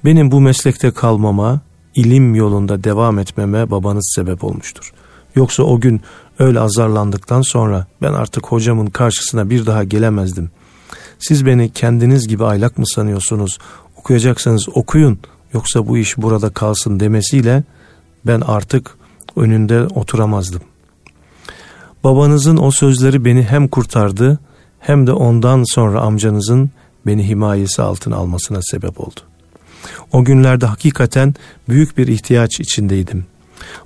Benim 0.05 0.31
bu 0.31 0.41
meslekte 0.41 0.91
kalmama, 0.91 1.61
ilim 1.95 2.35
yolunda 2.35 2.83
devam 2.83 3.19
etmeme 3.19 3.71
babanız 3.71 4.13
sebep 4.15 4.43
olmuştur. 4.43 4.93
Yoksa 5.35 5.63
o 5.63 5.79
gün 5.79 6.01
öyle 6.39 6.59
azarlandıktan 6.59 7.41
sonra 7.41 7.87
ben 8.01 8.13
artık 8.13 8.47
hocamın 8.47 8.87
karşısına 8.87 9.49
bir 9.49 9.65
daha 9.65 9.83
gelemezdim. 9.83 10.51
Siz 11.19 11.45
beni 11.45 11.71
kendiniz 11.71 12.27
gibi 12.27 12.45
aylak 12.45 12.77
mı 12.77 12.85
sanıyorsunuz? 12.87 13.57
Okuyacaksanız 13.97 14.69
okuyun 14.73 15.19
yoksa 15.53 15.87
bu 15.87 15.97
iş 15.97 16.17
burada 16.17 16.49
kalsın 16.49 16.99
demesiyle 16.99 17.63
ben 18.27 18.41
artık 18.41 18.97
önünde 19.35 19.81
oturamazdım. 19.81 20.61
Babanızın 22.03 22.57
o 22.57 22.71
sözleri 22.71 23.25
beni 23.25 23.43
hem 23.43 23.67
kurtardı 23.67 24.39
hem 24.79 25.07
de 25.07 25.11
ondan 25.11 25.63
sonra 25.73 26.01
amcanızın 26.01 26.69
beni 27.05 27.27
himayesi 27.27 27.81
altına 27.81 28.15
almasına 28.15 28.59
sebep 28.61 28.99
oldu. 28.99 29.19
O 30.13 30.23
günlerde 30.23 30.65
hakikaten 30.65 31.35
büyük 31.69 31.97
bir 31.97 32.07
ihtiyaç 32.07 32.59
içindeydim. 32.59 33.25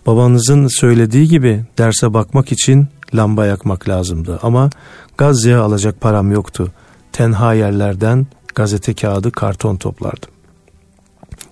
Babanızın 0.05 0.79
söylediği 0.79 1.27
gibi 1.27 1.63
derse 1.77 2.13
bakmak 2.13 2.51
için 2.51 2.87
lamba 3.13 3.45
yakmak 3.45 3.89
lazımdı 3.89 4.39
ama 4.43 4.69
gaz 5.17 5.45
yağı 5.45 5.63
alacak 5.63 6.01
param 6.01 6.31
yoktu. 6.31 6.71
Tenha 7.11 7.53
yerlerden 7.53 8.27
gazete 8.55 8.93
kağıdı 8.93 9.31
karton 9.31 9.75
toplardım. 9.75 10.29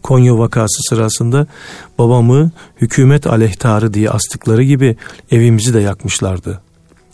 Konya 0.08 0.38
vakası 0.38 0.84
sırasında 0.90 1.48
babamı 1.98 2.52
hükümet 2.82 3.28
aleyhtarı 3.28 3.94
diye 3.94 4.10
astıkları 4.10 4.64
gibi 4.64 4.96
evimizi 5.32 5.74
de 5.74 5.80
yakmışlardı. 5.80 6.62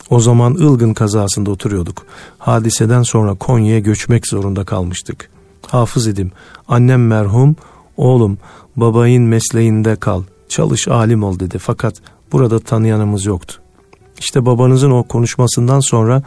O 0.10 0.20
zaman 0.20 0.54
Ilgın 0.54 0.94
kazasında 0.94 1.52
oturuyorduk. 1.52 2.06
Hadiseden 2.38 3.04
sonra 3.04 3.34
Konya'ya 3.36 3.80
göçmek 3.80 4.28
zorunda 4.28 4.64
kalmıştık. 4.64 5.30
Hafız 5.68 6.08
idim. 6.08 6.32
Annem 6.68 7.08
merhum, 7.08 7.56
oğlum 7.98 8.38
babayın 8.76 9.24
mesleğinde 9.24 9.96
kal, 9.96 10.24
çalış 10.50 10.88
alim 10.88 11.24
ol 11.24 11.40
dedi. 11.40 11.58
Fakat 11.58 11.96
burada 12.32 12.60
tanıyanımız 12.60 13.26
yoktu. 13.26 13.56
İşte 14.20 14.46
babanızın 14.46 14.92
o 14.92 15.04
konuşmasından 15.04 15.80
sonra 15.80 16.24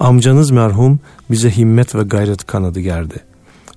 amcanız 0.00 0.50
merhum 0.50 1.00
bize 1.30 1.50
himmet 1.50 1.94
ve 1.94 2.02
gayret 2.02 2.46
kanadı 2.46 2.80
gerdi 2.80 3.28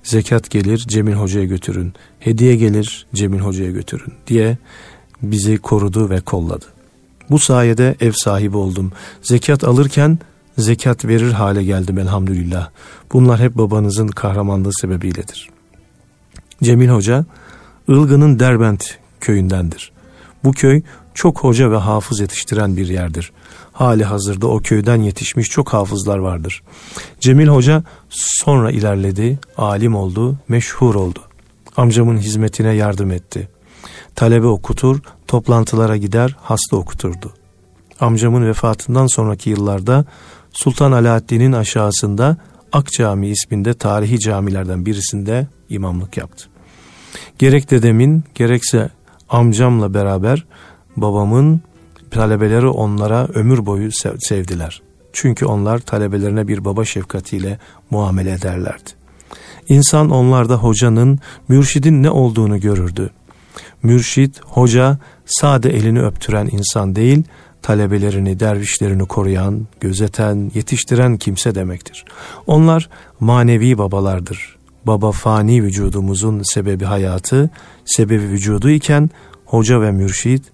zekat 0.02 0.50
gelir 0.50 0.78
Cemil 0.78 1.12
Hoca'ya 1.12 1.44
götürün, 1.44 1.92
hediye 2.20 2.56
gelir 2.56 3.06
Cemil 3.14 3.38
Hoca'ya 3.38 3.70
götürün 3.70 4.12
diye 4.26 4.58
bizi 5.22 5.58
korudu 5.58 6.10
ve 6.10 6.20
kolladı. 6.20 6.64
Bu 7.30 7.38
sayede 7.38 7.96
ev 8.00 8.12
sahibi 8.12 8.56
oldum. 8.56 8.92
Zekat 9.22 9.64
alırken 9.64 10.18
zekat 10.58 11.04
verir 11.04 11.32
hale 11.32 11.64
geldim 11.64 11.98
elhamdülillah. 11.98 12.70
Bunlar 13.12 13.40
hep 13.40 13.54
babanızın 13.58 14.08
kahramanlığı 14.08 14.70
sebebiyledir. 14.80 15.50
Cemil 16.62 16.88
Hoca, 16.88 17.24
Ilgın'ın 17.88 18.38
Derbent 18.38 18.98
köyündendir. 19.20 19.92
Bu 20.44 20.52
köy 20.52 20.82
çok 21.14 21.38
hoca 21.38 21.70
ve 21.70 21.76
hafız 21.76 22.20
yetiştiren 22.20 22.76
bir 22.76 22.88
yerdir. 22.88 23.32
Hali 23.72 24.04
hazırda 24.04 24.46
o 24.46 24.58
köyden 24.58 25.02
yetişmiş 25.02 25.48
çok 25.48 25.72
hafızlar 25.72 26.18
vardır. 26.18 26.62
Cemil 27.20 27.46
Hoca 27.46 27.84
sonra 28.10 28.70
ilerledi, 28.70 29.38
alim 29.56 29.94
oldu, 29.94 30.36
meşhur 30.48 30.94
oldu. 30.94 31.18
Amcamın 31.76 32.18
hizmetine 32.18 32.74
yardım 32.74 33.10
etti. 33.10 33.48
Talebe 34.14 34.46
okutur, 34.46 35.00
toplantılara 35.28 35.96
gider, 35.96 36.36
hasta 36.42 36.76
okuturdu. 36.76 37.32
Amcamın 38.00 38.46
vefatından 38.46 39.06
sonraki 39.06 39.50
yıllarda 39.50 40.04
Sultan 40.52 40.92
Alaaddin'in 40.92 41.52
aşağısında 41.52 42.36
Ak 42.72 42.92
Cami 42.92 43.28
isminde 43.28 43.74
tarihi 43.74 44.18
camilerden 44.18 44.86
birisinde 44.86 45.46
imamlık 45.68 46.16
yaptı. 46.16 46.48
Gerek 47.38 47.70
dedemin 47.70 48.24
gerekse 48.34 48.90
amcamla 49.28 49.94
beraber 49.94 50.44
babamın 50.96 51.60
talebeleri 52.10 52.66
onlara 52.66 53.26
ömür 53.26 53.66
boyu 53.66 53.90
sevdiler. 54.18 54.82
Çünkü 55.12 55.46
onlar 55.46 55.78
talebelerine 55.78 56.48
bir 56.48 56.64
baba 56.64 56.84
şefkatiyle 56.84 57.58
muamele 57.90 58.32
ederlerdi. 58.32 58.90
İnsan 59.68 60.10
onlarda 60.10 60.56
hocanın, 60.56 61.18
mürşidin 61.48 62.02
ne 62.02 62.10
olduğunu 62.10 62.60
görürdü. 62.60 63.10
Mürşid, 63.82 64.34
hoca 64.44 64.98
sade 65.26 65.70
elini 65.70 66.02
öptüren 66.02 66.48
insan 66.52 66.96
değil, 66.96 67.24
talebelerini, 67.62 68.40
dervişlerini 68.40 69.06
koruyan, 69.06 69.66
gözeten, 69.80 70.50
yetiştiren 70.54 71.16
kimse 71.16 71.54
demektir. 71.54 72.04
Onlar 72.46 72.88
manevi 73.20 73.78
babalardır. 73.78 74.56
Baba 74.86 75.12
fani 75.12 75.62
vücudumuzun 75.62 76.42
sebebi 76.54 76.84
hayatı, 76.84 77.50
sebebi 77.84 78.22
vücudu 78.22 78.70
iken 78.70 79.10
hoca 79.44 79.80
ve 79.80 79.92
mürşid 79.92 80.44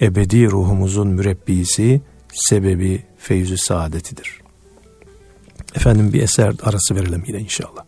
ebedi 0.00 0.50
ruhumuzun 0.50 1.08
mürebbisi, 1.08 2.00
sebebi 2.32 3.02
feyzü 3.18 3.58
saadetidir. 3.58 4.40
Efendim 5.76 6.12
bir 6.12 6.22
eser 6.22 6.54
arası 6.62 6.94
verelim 6.94 7.24
yine 7.26 7.38
inşallah. 7.38 7.84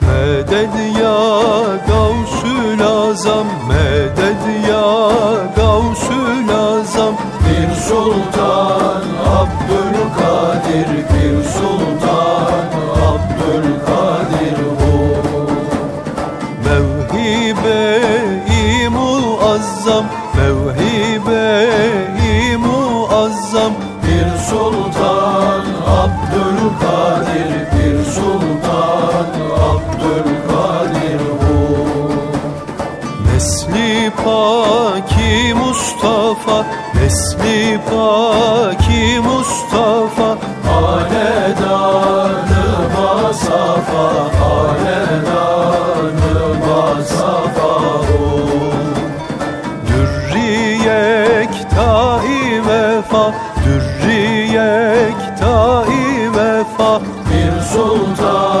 Meded 0.00 0.96
ya 1.00 1.76
Gavsül 1.86 2.82
Azam 2.82 3.46
Meded 3.68 4.68
ya 4.68 5.52
Gavsül 5.56 6.50
Azam 6.50 7.16
Bir 7.44 7.74
sultan 7.74 9.09
Paki 37.88 39.20
Mustafa 39.20 40.28
Hanedanı 40.68 42.64
masafa 42.96 44.06
Hanedanı 44.40 45.54
masafa 46.66 47.72
o 47.98 48.30
Dürriyek 49.88 51.54
tai 51.70 52.62
vefa 52.66 53.24
Dürriyek 53.64 55.20
tai 55.40 56.32
vefa 56.34 56.92
Bir 57.30 57.54
sultan 57.62 58.59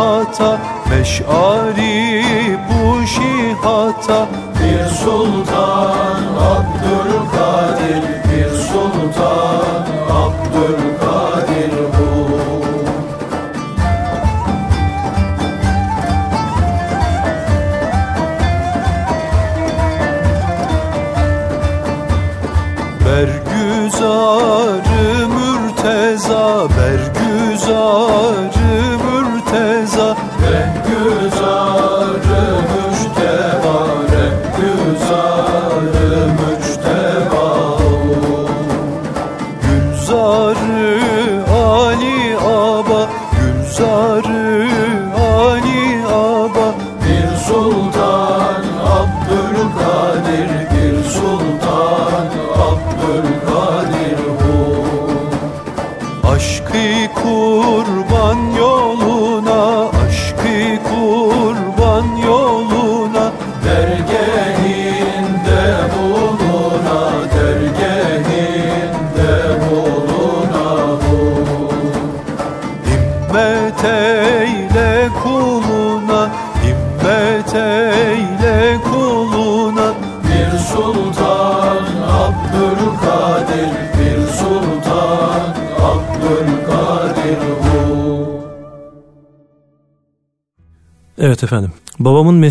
hata 0.00 0.58
Meş'ari 0.90 2.24
puşi 2.68 3.54
hata 3.62 4.28
Bir 4.58 4.84
sultan 4.88 6.29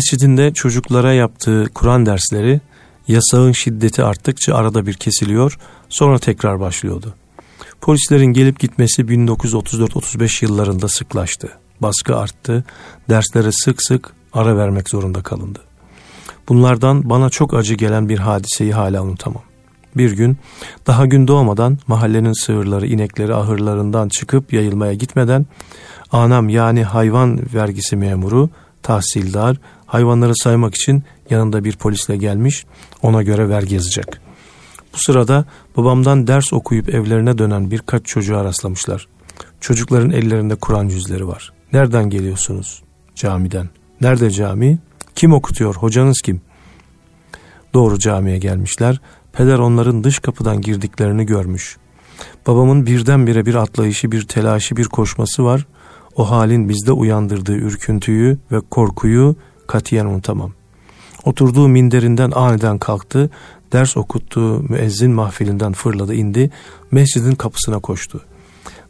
mescidinde 0.00 0.52
çocuklara 0.52 1.12
yaptığı 1.12 1.66
Kur'an 1.74 2.06
dersleri 2.06 2.60
yasağın 3.08 3.52
şiddeti 3.52 4.04
arttıkça 4.04 4.54
arada 4.54 4.86
bir 4.86 4.94
kesiliyor, 4.94 5.58
sonra 5.88 6.18
tekrar 6.18 6.60
başlıyordu. 6.60 7.14
Polislerin 7.80 8.32
gelip 8.32 8.60
gitmesi 8.60 9.02
1934-35 9.02 10.44
yıllarında 10.44 10.88
sıklaştı. 10.88 11.48
Baskı 11.80 12.16
arttı, 12.16 12.64
derslere 13.08 13.52
sık 13.52 13.82
sık 13.82 14.12
ara 14.32 14.56
vermek 14.56 14.90
zorunda 14.90 15.22
kalındı. 15.22 15.60
Bunlardan 16.48 17.10
bana 17.10 17.30
çok 17.30 17.54
acı 17.54 17.74
gelen 17.74 18.08
bir 18.08 18.18
hadiseyi 18.18 18.72
hala 18.72 19.02
unutamam. 19.02 19.42
Bir 19.96 20.12
gün 20.12 20.38
daha 20.86 21.06
gün 21.06 21.28
doğmadan 21.28 21.78
mahallenin 21.86 22.44
sığırları 22.44 22.86
inekleri 22.86 23.34
ahırlarından 23.34 24.08
çıkıp 24.08 24.52
yayılmaya 24.52 24.94
gitmeden 24.94 25.46
anam 26.12 26.48
yani 26.48 26.84
hayvan 26.84 27.40
vergisi 27.54 27.96
memuru 27.96 28.50
tahsildar 28.82 29.56
hayvanları 29.90 30.32
saymak 30.36 30.74
için 30.74 31.02
yanında 31.30 31.64
bir 31.64 31.76
polisle 31.76 32.16
gelmiş 32.16 32.66
ona 33.02 33.22
göre 33.22 33.48
vergi 33.48 33.74
yazacak. 33.74 34.20
Bu 34.94 34.98
sırada 34.98 35.44
babamdan 35.76 36.26
ders 36.26 36.52
okuyup 36.52 36.88
evlerine 36.88 37.38
dönen 37.38 37.70
birkaç 37.70 38.04
çocuğa 38.06 38.44
rastlamışlar. 38.44 39.08
Çocukların 39.60 40.10
ellerinde 40.10 40.54
Kur'an 40.54 40.84
yüzleri 40.84 41.28
var. 41.28 41.52
Nereden 41.72 42.10
geliyorsunuz? 42.10 42.82
Camiden. 43.14 43.68
Nerede 44.00 44.30
cami? 44.30 44.78
Kim 45.14 45.32
okutuyor? 45.32 45.74
Hocanız 45.74 46.20
kim? 46.24 46.40
Doğru 47.74 47.98
camiye 47.98 48.38
gelmişler. 48.38 49.00
Peder 49.32 49.58
onların 49.58 50.04
dış 50.04 50.18
kapıdan 50.18 50.60
girdiklerini 50.60 51.26
görmüş. 51.26 51.76
Babamın 52.46 52.86
birdenbire 52.86 53.46
bir 53.46 53.54
atlayışı, 53.54 54.12
bir 54.12 54.22
telaşı, 54.22 54.76
bir 54.76 54.84
koşması 54.84 55.44
var. 55.44 55.66
O 56.16 56.30
halin 56.30 56.68
bizde 56.68 56.92
uyandırdığı 56.92 57.56
ürküntüyü 57.56 58.38
ve 58.52 58.60
korkuyu 58.60 59.36
katiyen 59.70 60.06
unutamam. 60.06 60.52
Oturduğu 61.24 61.68
minderinden 61.68 62.30
aniden 62.30 62.78
kalktı, 62.78 63.30
ders 63.72 63.96
okuttuğu 63.96 64.62
müezzin 64.68 65.10
mahfilinden 65.10 65.72
fırladı 65.72 66.14
indi, 66.14 66.50
mescidin 66.90 67.34
kapısına 67.34 67.78
koştu. 67.78 68.20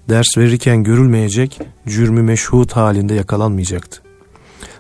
Ders 0.09 0.39
verirken 0.39 0.85
görülmeyecek, 0.85 1.61
cürmü 1.87 2.23
meşhut 2.23 2.73
halinde 2.73 3.15
yakalanmayacaktı. 3.15 4.03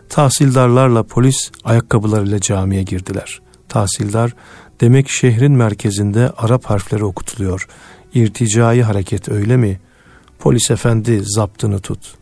Tahsildarlarla 0.08 1.02
polis 1.02 1.50
ayakkabılarıyla 1.64 2.40
camiye 2.40 2.82
girdiler. 2.82 3.40
Tahsildar, 3.68 4.34
demek 4.80 5.10
şehrin 5.10 5.52
merkezinde 5.52 6.30
Arap 6.36 6.64
harfleri 6.64 7.04
okutuluyor. 7.04 7.68
İrticai 8.14 8.82
hareket 8.82 9.28
öyle 9.28 9.56
mi? 9.56 9.80
Polis 10.38 10.70
efendi 10.70 11.20
zaptını 11.24 11.80
tut. 11.80 12.19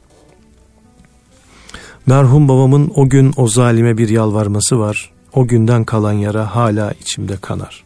Merhum 2.09 2.49
babamın 2.49 2.93
o 2.95 3.09
gün 3.09 3.33
o 3.37 3.49
zalime 3.49 3.99
bir 3.99 4.09
yalvarması 4.09 4.79
var. 4.79 5.11
O 5.33 5.47
günden 5.47 5.85
kalan 5.85 6.13
yara 6.13 6.55
hala 6.55 6.93
içimde 6.93 7.37
kanar. 7.37 7.85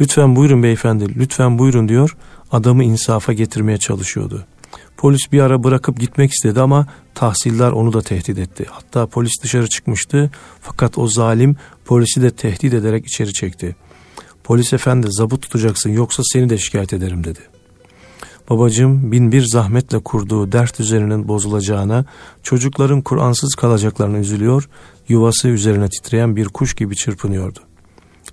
Lütfen 0.00 0.36
buyurun 0.36 0.62
beyefendi, 0.62 1.18
lütfen 1.18 1.58
buyurun 1.58 1.88
diyor. 1.88 2.16
Adamı 2.52 2.84
insafa 2.84 3.32
getirmeye 3.32 3.78
çalışıyordu. 3.78 4.44
Polis 4.96 5.32
bir 5.32 5.40
ara 5.40 5.64
bırakıp 5.64 6.00
gitmek 6.00 6.30
istedi 6.30 6.60
ama 6.60 6.86
tahsiller 7.14 7.72
onu 7.72 7.92
da 7.92 8.02
tehdit 8.02 8.38
etti. 8.38 8.66
Hatta 8.70 9.06
polis 9.06 9.32
dışarı 9.42 9.68
çıkmıştı 9.68 10.30
fakat 10.60 10.98
o 10.98 11.06
zalim 11.06 11.56
polisi 11.84 12.22
de 12.22 12.30
tehdit 12.30 12.74
ederek 12.74 13.06
içeri 13.06 13.32
çekti. 13.32 13.76
Polis 14.44 14.72
efendi 14.72 15.06
zabıt 15.10 15.42
tutacaksın 15.42 15.90
yoksa 15.90 16.22
seni 16.32 16.48
de 16.50 16.58
şikayet 16.58 16.92
ederim 16.92 17.24
dedi. 17.24 17.40
Babacım 18.50 19.12
bin 19.12 19.32
bir 19.32 19.42
zahmetle 19.42 19.98
kurduğu 19.98 20.52
dert 20.52 20.80
üzerinin 20.80 21.28
bozulacağına, 21.28 22.04
çocukların 22.42 23.02
Kur'ansız 23.02 23.54
kalacaklarına 23.54 24.18
üzülüyor, 24.18 24.68
yuvası 25.08 25.48
üzerine 25.48 25.88
titreyen 25.88 26.36
bir 26.36 26.48
kuş 26.48 26.74
gibi 26.74 26.96
çırpınıyordu. 26.96 27.58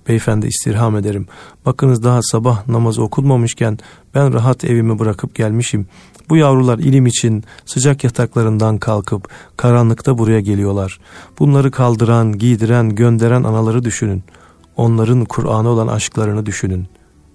Beyefendi 0.08 0.46
istirham 0.46 0.96
ederim. 0.96 1.26
Bakınız 1.66 2.04
daha 2.04 2.22
sabah 2.22 2.68
namazı 2.68 3.02
okunmamışken 3.02 3.78
ben 4.14 4.32
rahat 4.32 4.64
evimi 4.64 4.98
bırakıp 4.98 5.34
gelmişim. 5.34 5.86
Bu 6.28 6.36
yavrular 6.36 6.78
ilim 6.78 7.06
için 7.06 7.44
sıcak 7.66 8.04
yataklarından 8.04 8.78
kalkıp 8.78 9.28
karanlıkta 9.56 10.18
buraya 10.18 10.40
geliyorlar. 10.40 11.00
Bunları 11.38 11.70
kaldıran, 11.70 12.32
giydiren, 12.32 12.94
gönderen 12.94 13.42
anaları 13.44 13.84
düşünün. 13.84 14.24
Onların 14.76 15.24
Kur'an'a 15.24 15.68
olan 15.68 15.86
aşklarını 15.88 16.46
düşünün. 16.46 16.88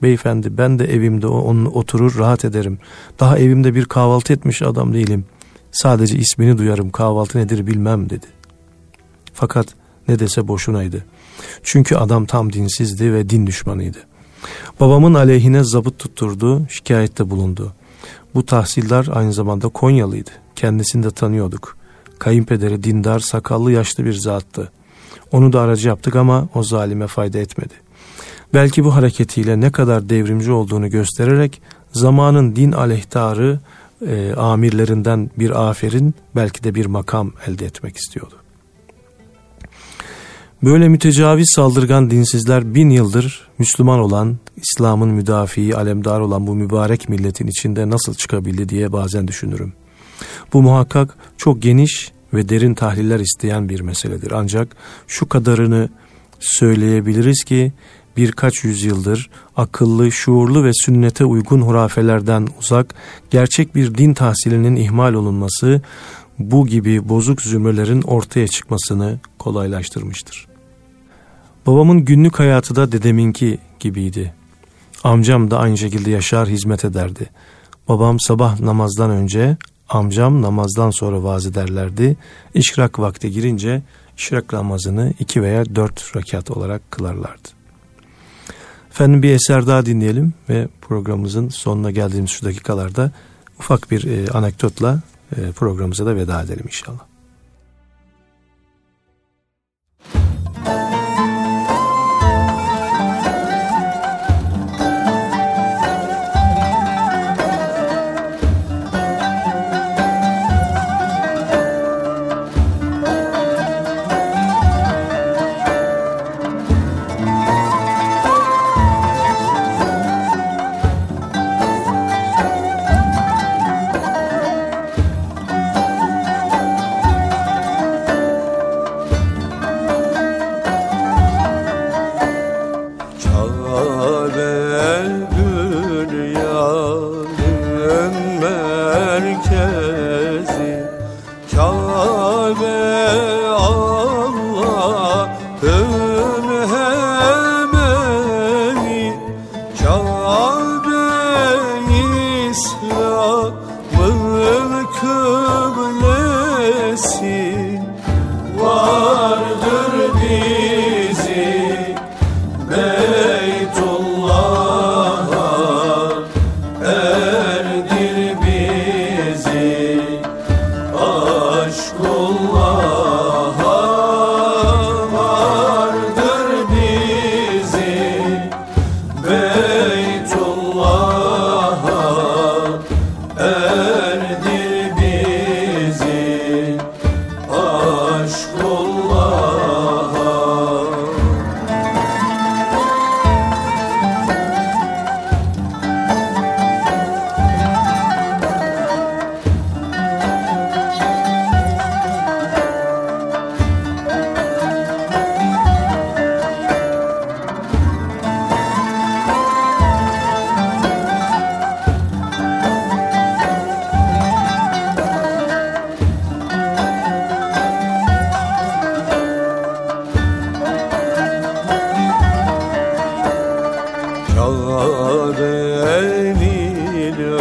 Beyefendi 0.04 0.58
ben 0.58 0.80
de 0.80 0.86
evimde 0.86 1.28
onun 1.28 1.66
oturur 1.66 2.18
rahat 2.18 2.46
ederim. 2.46 2.80
Daha 3.20 3.38
evimde 3.38 3.76
bir 3.76 3.86
kahvaltı 3.86 4.34
etmiş 4.34 4.62
adam 4.62 4.94
değilim. 4.94 5.26
Sadece 5.72 6.18
ismini 6.18 6.58
duyarım 6.58 6.90
kahvaltı 6.90 7.38
nedir 7.38 7.68
bilmem 7.68 8.10
dedi. 8.10 8.26
Fakat 9.34 9.68
ne 10.08 10.20
dese 10.20 10.48
boşunaydı. 10.48 11.06
Çünkü 11.64 11.96
adam 11.96 12.26
tam 12.26 12.54
dinsizdi 12.54 13.14
ve 13.14 13.30
din 13.30 13.48
düşmanıydı. 13.48 13.98
Babamın 14.80 15.14
aleyhine 15.14 15.64
zabıt 15.64 16.00
tutturdu, 16.00 16.66
şikayette 16.70 17.30
bulundu. 17.30 17.74
Bu 18.36 18.46
tahsiller 18.46 19.08
aynı 19.14 19.34
zamanda 19.34 19.68
Konyalıydı. 19.68 20.32
Kendisini 20.56 21.04
de 21.04 21.12
tanıyorduk. 21.12 21.78
Kayınpederi 22.20 22.84
dindar, 22.84 23.20
sakallı, 23.20 23.72
yaşlı 23.72 24.06
bir 24.06 24.14
zattı. 24.14 24.72
Onu 25.32 25.54
da 25.54 25.62
aracı 25.62 25.88
yaptık 25.88 26.16
ama 26.16 26.48
o 26.54 26.64
zalime 26.64 27.08
fayda 27.08 27.38
etmedi. 27.38 27.74
Belki 28.54 28.84
bu 28.84 28.96
hareketiyle 28.96 29.62
ne 29.62 29.72
kadar 29.72 30.10
devrimci 30.10 30.52
olduğunu 30.52 30.90
göstererek 30.90 31.62
zamanın 31.92 32.56
din 32.56 32.72
aleyhtarı 32.72 33.60
e, 34.08 34.34
amirlerinden 34.34 35.32
bir 35.40 35.70
aferin 35.70 36.16
belki 36.36 36.64
de 36.64 36.76
bir 36.76 36.86
makam 36.86 37.32
elde 37.48 37.66
etmek 37.66 37.98
istiyordu. 37.98 38.36
Böyle 40.64 40.88
mütecaviz 40.88 41.52
saldırgan 41.56 42.10
dinsizler 42.10 42.76
bin 42.76 42.90
yıldır 42.90 43.48
Müslüman 43.58 44.00
olan, 44.00 44.38
İslam'ın 44.58 45.10
müdafiği, 45.10 45.76
alemdar 45.76 46.20
olan 46.20 46.48
bu 46.48 46.56
mübarek 46.56 47.10
milletin 47.10 47.48
içinde 47.48 47.90
nasıl 47.90 48.14
çıkabildi 48.14 48.70
diye 48.70 48.92
bazen 48.92 49.28
düşünürüm. 49.28 49.74
Bu 50.54 50.62
muhakkak 50.62 51.18
çok 51.38 51.62
geniş 51.62 52.12
ve 52.34 52.50
derin 52.50 52.74
tahliller 52.74 53.20
isteyen 53.20 53.70
bir 53.70 53.82
meseledir. 53.82 54.32
Ancak 54.32 54.68
şu 55.08 55.30
kadarını 55.30 55.90
söyleyebiliriz 56.40 57.44
ki 57.44 57.72
birkaç 58.18 58.64
yüzyıldır 58.64 59.30
akıllı, 59.56 60.12
şuurlu 60.12 60.64
ve 60.64 60.72
sünnete 60.74 61.26
uygun 61.26 61.62
hurafelerden 61.62 62.48
uzak 62.60 62.96
gerçek 63.32 63.76
bir 63.76 63.96
din 63.96 64.14
tahsilinin 64.14 64.76
ihmal 64.76 65.14
olunması 65.14 65.82
bu 66.40 66.68
gibi 66.68 67.10
bozuk 67.10 67.42
zümrelerin 67.42 68.02
ortaya 68.02 68.48
çıkmasını 68.48 69.20
kolaylaştırmıştır. 69.40 70.48
Babamın 71.66 72.06
günlük 72.06 72.40
hayatı 72.40 72.76
da 72.76 72.92
dedeminki 72.92 73.60
gibiydi. 73.80 74.34
Amcam 75.04 75.52
da 75.52 75.60
aynı 75.60 75.78
şekilde 75.78 76.12
yaşar 76.12 76.48
hizmet 76.48 76.86
ederdi. 76.86 77.30
Babam 77.90 78.20
sabah 78.20 78.60
namazdan 78.60 79.12
önce, 79.12 79.58
amcam 79.90 80.42
namazdan 80.42 80.92
sonra 80.92 81.24
vaaz 81.24 81.46
ederlerdi. 81.46 82.18
İşrak 82.54 83.00
vakti 83.00 83.32
girince 83.32 83.82
işrak 84.18 84.54
namazını 84.54 85.14
iki 85.20 85.42
veya 85.42 85.76
dört 85.76 86.16
rekat 86.16 86.52
olarak 86.52 86.92
kılarlardı. 86.92 87.53
Efendim 88.94 89.24
bir 89.24 89.34
eser 89.34 89.68
daha 89.68 89.86
dinleyelim 89.86 90.34
ve 90.50 90.68
programımızın 90.82 91.50
sonuna 91.50 91.92
geldiğimiz 91.92 92.30
şu 92.30 92.46
dakikalarda 92.46 93.12
ufak 93.60 93.92
bir 93.92 94.04
e, 94.04 94.32
anekdotla 94.32 95.00
e, 95.38 95.52
programımıza 95.52 96.06
da 96.06 96.16
veda 96.16 96.42
edelim 96.42 96.64
inşallah. 96.66 97.13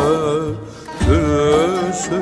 Yarenin 0.03 0.57
öpüsü 1.11 2.17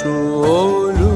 baixo 0.00 0.08
olho. 0.08 1.09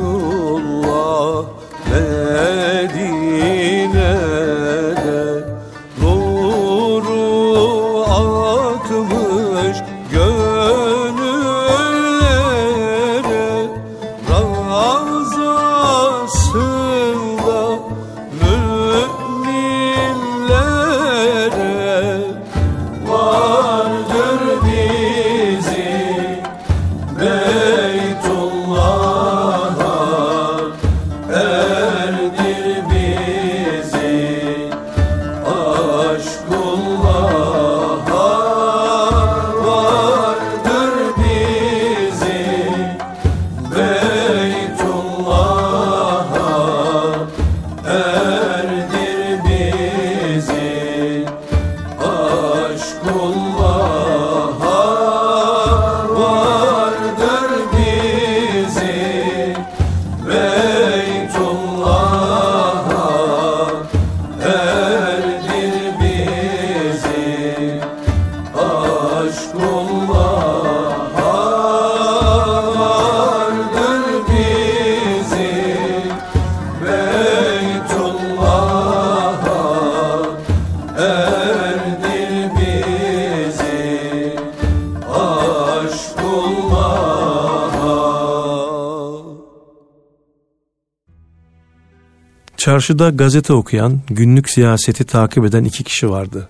Çarşıda 92.65 93.11
gazete 93.11 93.53
okuyan, 93.53 94.01
günlük 94.07 94.51
siyaseti 94.51 95.05
takip 95.05 95.45
eden 95.45 95.65
iki 95.65 95.85
kişi 95.85 96.11
vardı. 96.11 96.49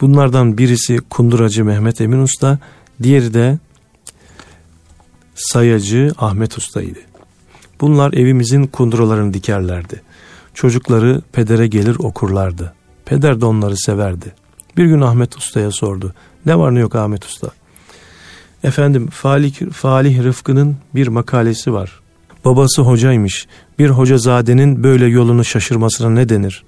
Bunlardan 0.00 0.58
birisi 0.58 0.98
kunduracı 0.98 1.64
Mehmet 1.64 2.00
Emin 2.00 2.18
Usta, 2.18 2.58
diğeri 3.02 3.34
de 3.34 3.58
sayacı 5.34 6.12
Ahmet 6.18 6.58
Usta'ydı. 6.58 6.98
Bunlar 7.80 8.12
evimizin 8.12 8.66
kunduralarını 8.66 9.34
dikerlerdi. 9.34 10.02
Çocukları 10.54 11.22
pedere 11.32 11.66
gelir 11.66 11.96
okurlardı. 11.98 12.74
Peder 13.04 13.40
de 13.40 13.44
onları 13.44 13.76
severdi. 13.76 14.34
Bir 14.76 14.86
gün 14.86 15.00
Ahmet 15.00 15.36
Usta'ya 15.36 15.70
sordu. 15.70 16.14
Ne 16.46 16.58
var 16.58 16.74
ne 16.74 16.80
yok 16.80 16.94
Ahmet 16.94 17.24
Usta? 17.24 17.50
Efendim 18.64 19.06
Falih, 19.06 19.70
Falih 19.72 20.22
Rıfkı'nın 20.22 20.76
bir 20.94 21.08
makalesi 21.08 21.72
var. 21.72 22.00
Babası 22.48 22.82
hocaymış. 22.82 23.46
Bir 23.78 23.90
hocazadenin 23.90 24.82
böyle 24.82 25.06
yolunu 25.06 25.44
şaşırmasına 25.44 26.10
ne 26.10 26.28
denir? 26.28 26.64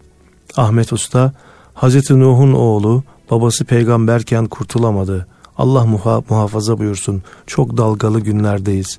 Ahmet 0.56 0.92
Usta, 0.92 1.32
Hazreti 1.74 2.20
Nuh'un 2.20 2.52
oğlu 2.52 3.02
babası 3.30 3.64
peygamberken 3.64 4.46
kurtulamadı. 4.46 5.26
Allah 5.58 5.80
muha- 5.80 6.22
muhafaza 6.28 6.78
buyursun. 6.78 7.22
Çok 7.46 7.76
dalgalı 7.76 8.20
günlerdeyiz. 8.20 8.98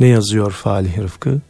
Ne 0.00 0.06
yazıyor 0.06 0.50
Falih 0.50 0.98
Rıfkı? 0.98 1.40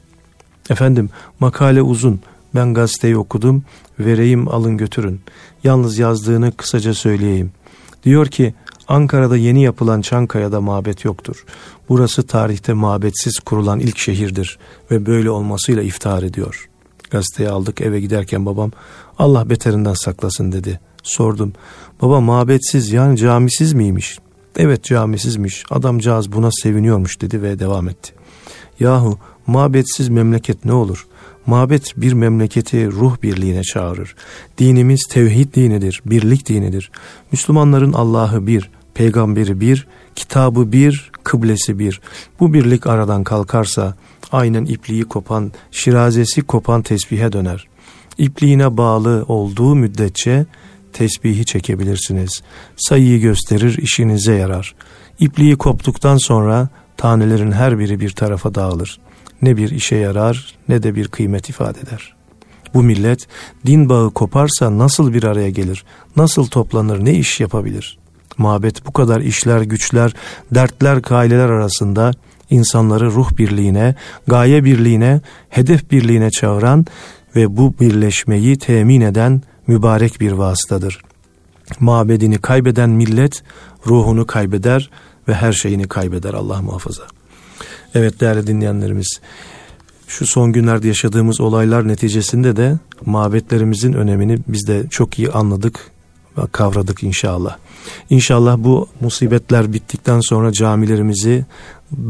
Efendim 0.71 1.11
makale 1.41 1.83
uzun. 1.83 2.21
Ben 2.55 2.75
gazeteyi 2.75 3.17
okudum. 3.17 3.65
Vereyim 3.99 4.49
alın 4.49 4.77
götürün. 4.77 5.21
Yalnız 5.65 5.99
yazdığını 5.99 6.53
kısaca 6.53 6.95
söyleyeyim. 6.95 7.51
Diyor 8.05 8.27
ki 8.27 8.55
Ankara'da 8.93 9.37
yeni 9.37 9.63
yapılan 9.63 10.01
Çankaya'da 10.01 10.61
mabet 10.61 11.05
yoktur. 11.05 11.45
Burası 11.89 12.27
tarihte 12.27 12.73
mabetsiz 12.73 13.39
kurulan 13.39 13.81
ilk 13.81 13.99
şehirdir 13.99 14.59
ve 14.91 15.07
böyle 15.07 15.31
olmasıyla 15.31 15.83
iftihar 15.83 16.23
ediyor. 16.23 16.69
Gazeteyi 17.11 17.49
aldık 17.49 17.81
eve 17.81 18.01
giderken 18.01 18.47
babam 18.47 18.71
Allah 19.19 19.51
beterinden 19.51 19.95
saklasın 19.95 20.53
dedi. 20.53 20.81
Sordum 21.03 21.53
baba 22.03 22.21
mabetsiz 22.21 22.93
yani 22.93 23.17
camisiz 23.17 23.73
miymiş? 23.73 24.19
Evet 24.57 24.85
camisizmiş 24.85 25.65
adamcağız 25.71 26.33
buna 26.33 26.51
seviniyormuş 26.63 27.21
dedi 27.21 27.43
ve 27.43 27.59
devam 27.59 27.89
etti. 27.89 28.13
Yahu 28.81 29.19
mabetsiz 29.47 30.09
memleket 30.09 30.65
ne 30.65 30.73
olur? 30.73 31.07
Mabet 31.47 31.93
bir 31.97 32.13
memleketi 32.13 32.93
ruh 32.93 33.23
birliğine 33.23 33.63
çağırır. 33.63 34.15
Dinimiz 34.59 35.07
tevhid 35.11 35.55
dinidir, 35.55 36.03
birlik 36.07 36.49
dinidir. 36.49 36.91
Müslümanların 37.33 37.93
Allah'ı 37.93 38.47
bir, 38.47 38.71
peygamberi 38.95 39.61
bir, 39.61 39.87
kitabı 40.15 40.73
bir, 40.73 41.11
kıblesi 41.25 41.79
bir. 41.79 42.01
Bu 42.41 42.55
birlik 42.55 42.87
aradan 42.87 43.25
kalkarsa 43.25 43.95
aynen 44.33 44.65
ipliği 44.65 45.03
kopan, 45.03 45.53
şirazesi 45.71 46.43
kopan 46.43 46.83
tesbihe 46.83 47.33
döner. 47.33 47.69
İpliğine 48.19 48.77
bağlı 48.77 49.25
olduğu 49.29 49.75
müddetçe 49.75 50.47
tesbihi 50.93 51.45
çekebilirsiniz. 51.45 52.43
Sayıyı 52.77 53.21
gösterir, 53.21 53.79
işinize 53.79 54.35
yarar. 54.35 54.75
İpliği 55.19 55.57
koptuktan 55.57 56.17
sonra 56.17 56.69
tanelerin 56.97 57.53
her 57.53 57.79
biri 57.79 58.01
bir 58.01 58.11
tarafa 58.11 58.55
dağılır. 58.55 59.01
Ne 59.43 59.57
bir 59.57 59.71
işe 59.71 59.97
yarar 59.97 60.55
ne 60.69 60.83
de 60.83 60.95
bir 60.95 61.09
kıymet 61.09 61.49
ifade 61.49 61.81
eder. 61.81 62.15
Bu 62.75 62.83
millet 62.83 63.29
din 63.67 63.89
bağı 63.89 64.11
koparsa 64.11 64.79
nasıl 64.79 65.13
bir 65.13 65.25
araya 65.25 65.51
gelir, 65.51 65.85
nasıl 66.17 66.47
toplanır, 66.47 67.05
ne 67.05 67.15
iş 67.15 67.41
yapabilir? 67.41 67.99
Mabet 68.39 68.87
bu 68.87 68.93
kadar 68.93 69.21
işler, 69.21 69.61
güçler, 69.61 70.15
dertler, 70.55 71.03
kaileler 71.03 71.49
arasında 71.49 72.13
insanları 72.51 73.07
ruh 73.07 73.37
birliğine, 73.39 73.95
gaye 74.27 74.65
birliğine, 74.65 75.21
hedef 75.49 75.91
birliğine 75.91 76.31
çağıran 76.31 76.87
ve 77.37 77.57
bu 77.57 77.75
birleşmeyi 77.81 78.59
temin 78.59 79.01
eden 79.01 79.43
mübarek 79.67 80.21
bir 80.21 80.33
vasıtadır. 80.33 81.03
Mabedini 81.81 82.39
kaybeden 82.39 82.91
millet 82.91 83.43
ruhunu 83.87 84.27
kaybeder 84.27 84.91
ve 85.29 85.35
her 85.35 85.53
şeyini 85.53 85.89
kaybeder 85.89 86.35
Allah 86.35 86.63
muhafaza. 86.63 87.03
Evet 87.95 88.21
değerli 88.21 88.47
dinleyenlerimiz 88.47 89.21
şu 90.07 90.27
son 90.27 90.53
günlerde 90.53 90.89
yaşadığımız 90.89 91.41
olaylar 91.41 91.89
neticesinde 91.89 92.57
de 92.57 92.79
mabetlerimizin 93.07 93.93
önemini 93.93 94.39
biz 94.49 94.67
de 94.69 94.85
çok 94.91 95.19
iyi 95.19 95.31
anladık 95.31 95.91
kavradık 96.53 97.03
inşallah. 97.03 97.57
İnşallah 98.11 98.59
bu 98.59 98.89
musibetler 99.01 99.73
bittikten 99.73 100.21
sonra 100.21 100.53
camilerimizi 100.53 101.45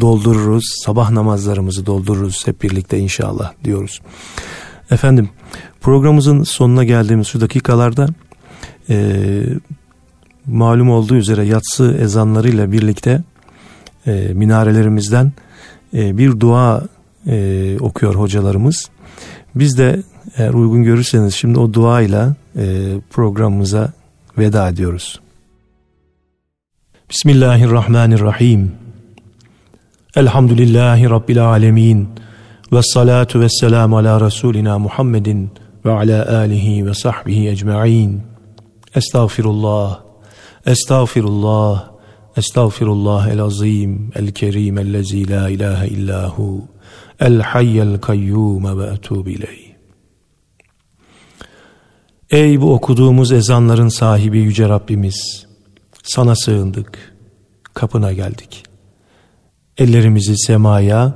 doldururuz, 0.00 0.64
sabah 0.84 1.10
namazlarımızı 1.10 1.86
doldururuz 1.86 2.46
hep 2.46 2.62
birlikte 2.62 2.98
inşallah 2.98 3.52
diyoruz. 3.64 4.00
Efendim 4.90 5.28
programımızın 5.80 6.42
sonuna 6.42 6.84
geldiğimiz 6.84 7.26
şu 7.26 7.40
dakikalarda 7.40 8.08
e, 8.88 9.16
malum 10.46 10.90
olduğu 10.90 11.14
üzere 11.14 11.44
yatsı 11.44 11.98
ezanlarıyla 12.00 12.72
birlikte 12.72 13.22
e, 14.06 14.30
minarelerimizden 14.34 15.32
e, 15.94 16.18
bir 16.18 16.40
dua 16.40 16.82
e, 17.26 17.76
okuyor 17.80 18.14
hocalarımız. 18.14 18.90
Biz 19.54 19.78
de 19.78 20.02
eğer 20.36 20.54
uygun 20.54 20.82
görürseniz 20.82 21.34
şimdi 21.34 21.58
o 21.58 21.72
duayla 21.72 22.34
e, 22.56 22.94
programımıza 23.10 23.92
veda 24.38 24.68
ediyoruz. 24.68 25.20
Bismillahirrahmanirrahim. 27.10 28.72
Elhamdülillahi 30.16 31.10
Rabbil 31.10 31.48
alemin. 31.48 32.08
Ve 32.72 32.82
salatu 32.82 33.40
ve 33.40 33.48
selamu 33.48 33.96
ala 33.96 34.20
Resulina 34.20 34.78
Muhammedin 34.78 35.50
ve 35.84 35.90
ala 35.90 36.38
alihi 36.38 36.86
ve 36.86 36.94
sahbihi 36.94 37.48
ecma'in. 37.48 38.22
Estağfirullah, 38.94 40.00
estağfirullah, 40.66 41.90
estağfirullah 42.36 43.28
el 43.28 43.42
azim, 43.42 44.10
el 44.14 44.32
kerim, 44.32 44.78
ellezi 44.78 45.30
la 45.30 45.48
ilahe 45.48 45.88
illahu, 45.88 46.64
el 47.20 47.40
hayyel 47.40 48.00
kayyum 48.00 48.80
ve 48.80 48.84
etûb 48.84 49.30
ileyh. 49.30 49.71
Ey 52.32 52.60
bu 52.60 52.74
okuduğumuz 52.74 53.32
ezanların 53.32 53.88
sahibi 53.88 54.38
Yüce 54.38 54.68
Rabbimiz, 54.68 55.46
sana 56.02 56.36
sığındık, 56.36 57.14
kapına 57.74 58.12
geldik. 58.12 58.62
Ellerimizi 59.78 60.38
semaya, 60.38 61.14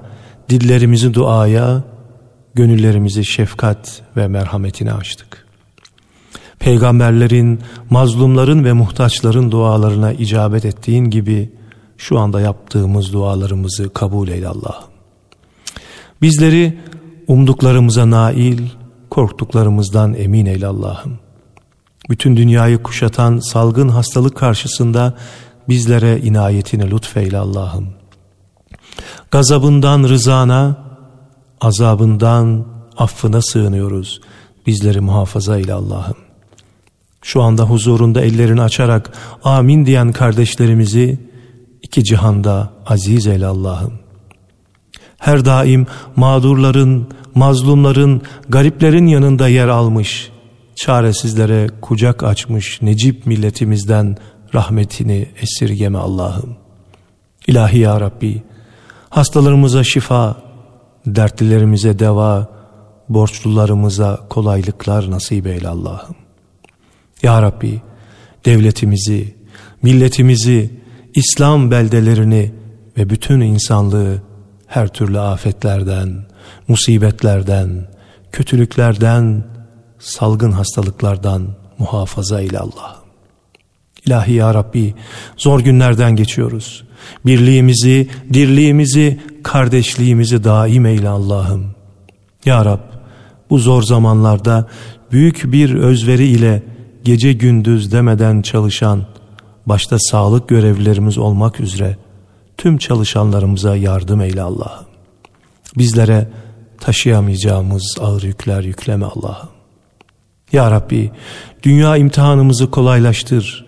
dillerimizi 0.48 1.14
duaya, 1.14 1.82
gönüllerimizi 2.54 3.24
şefkat 3.24 4.02
ve 4.16 4.28
merhametine 4.28 4.92
açtık. 4.92 5.46
Peygamberlerin, 6.58 7.60
mazlumların 7.90 8.64
ve 8.64 8.72
muhtaçların 8.72 9.50
dualarına 9.50 10.12
icabet 10.12 10.64
ettiğin 10.64 11.04
gibi 11.04 11.50
şu 11.96 12.18
anda 12.18 12.40
yaptığımız 12.40 13.12
dualarımızı 13.12 13.92
kabul 13.92 14.28
eyle 14.28 14.48
Allah'ım. 14.48 14.90
Bizleri 16.22 16.78
umduklarımıza 17.26 18.10
nail, 18.10 18.60
korktuklarımızdan 19.16 20.14
emin 20.14 20.46
eyle 20.46 20.66
Allah'ım. 20.66 21.18
Bütün 22.10 22.36
dünyayı 22.36 22.82
kuşatan 22.82 23.38
salgın 23.38 23.88
hastalık 23.88 24.36
karşısında 24.36 25.14
bizlere 25.68 26.18
inayetini 26.20 26.90
lütfeyle 26.90 27.38
Allah'ım. 27.38 27.88
Gazabından 29.30 30.02
rızana, 30.02 30.76
azabından 31.60 32.66
affına 32.96 33.42
sığınıyoruz. 33.42 34.20
Bizleri 34.66 35.00
muhafaza 35.00 35.58
eyle 35.58 35.72
Allah'ım. 35.72 36.16
Şu 37.22 37.42
anda 37.42 37.62
huzurunda 37.62 38.20
ellerini 38.20 38.62
açarak 38.62 39.12
amin 39.44 39.86
diyen 39.86 40.12
kardeşlerimizi 40.12 41.20
iki 41.82 42.04
cihanda 42.04 42.72
aziz 42.86 43.26
eyle 43.26 43.46
Allah'ım. 43.46 43.92
Her 45.18 45.44
daim 45.44 45.86
mağdurların, 46.16 47.08
mazlumların, 47.36 48.22
gariplerin 48.48 49.06
yanında 49.06 49.48
yer 49.48 49.68
almış, 49.68 50.30
çaresizlere 50.76 51.66
kucak 51.80 52.22
açmış 52.22 52.82
Necip 52.82 53.26
milletimizden 53.26 54.16
rahmetini 54.54 55.28
esirgeme 55.42 55.98
Allah'ım. 55.98 56.56
İlahi 57.46 57.78
ya 57.78 58.00
Rabbi, 58.00 58.42
hastalarımıza 59.10 59.84
şifa, 59.84 60.36
dertlilerimize 61.06 61.98
deva, 61.98 62.48
borçlularımıza 63.08 64.20
kolaylıklar 64.28 65.10
nasip 65.10 65.46
eyle 65.46 65.68
Allah'ım. 65.68 66.16
Ya 67.22 67.42
Rabbi, 67.42 67.82
devletimizi, 68.44 69.34
milletimizi, 69.82 70.70
İslam 71.14 71.70
beldelerini 71.70 72.52
ve 72.96 73.10
bütün 73.10 73.40
insanlığı 73.40 74.22
her 74.66 74.88
türlü 74.88 75.20
afetlerden, 75.20 76.26
musibetlerden, 76.68 77.88
kötülüklerden, 78.32 79.44
salgın 79.98 80.52
hastalıklardan 80.52 81.48
muhafaza 81.78 82.40
ile 82.40 82.58
Allah. 82.58 82.96
İlahi 84.06 84.32
ya 84.32 84.54
Rabbi 84.54 84.94
zor 85.36 85.60
günlerden 85.60 86.16
geçiyoruz. 86.16 86.84
Birliğimizi, 87.26 88.08
dirliğimizi, 88.32 89.20
kardeşliğimizi 89.42 90.44
daim 90.44 90.86
eyle 90.86 91.08
Allah'ım. 91.08 91.66
Ya 92.44 92.64
Rab 92.64 92.80
bu 93.50 93.58
zor 93.58 93.82
zamanlarda 93.82 94.68
büyük 95.12 95.52
bir 95.52 95.74
özveri 95.74 96.26
ile 96.26 96.62
gece 97.04 97.32
gündüz 97.32 97.92
demeden 97.92 98.42
çalışan, 98.42 99.06
başta 99.66 99.96
sağlık 99.98 100.48
görevlilerimiz 100.48 101.18
olmak 101.18 101.60
üzere 101.60 101.96
tüm 102.56 102.78
çalışanlarımıza 102.78 103.76
yardım 103.76 104.20
eyle 104.20 104.42
Allah'ım. 104.42 104.85
Bizlere 105.78 106.28
taşıyamayacağımız 106.80 107.96
ağır 108.00 108.22
yükler 108.22 108.62
yükleme 108.62 109.06
Allah'ım. 109.06 109.48
Ya 110.52 110.70
Rabbi 110.70 111.10
dünya 111.62 111.96
imtihanımızı 111.96 112.70
kolaylaştır. 112.70 113.66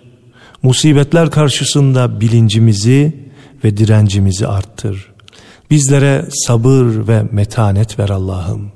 Musibetler 0.62 1.30
karşısında 1.30 2.20
bilincimizi 2.20 3.28
ve 3.64 3.76
direncimizi 3.76 4.46
arttır. 4.46 5.12
Bizlere 5.70 6.24
sabır 6.30 7.08
ve 7.08 7.22
metanet 7.32 7.98
ver 7.98 8.08
Allah'ım. 8.08 8.72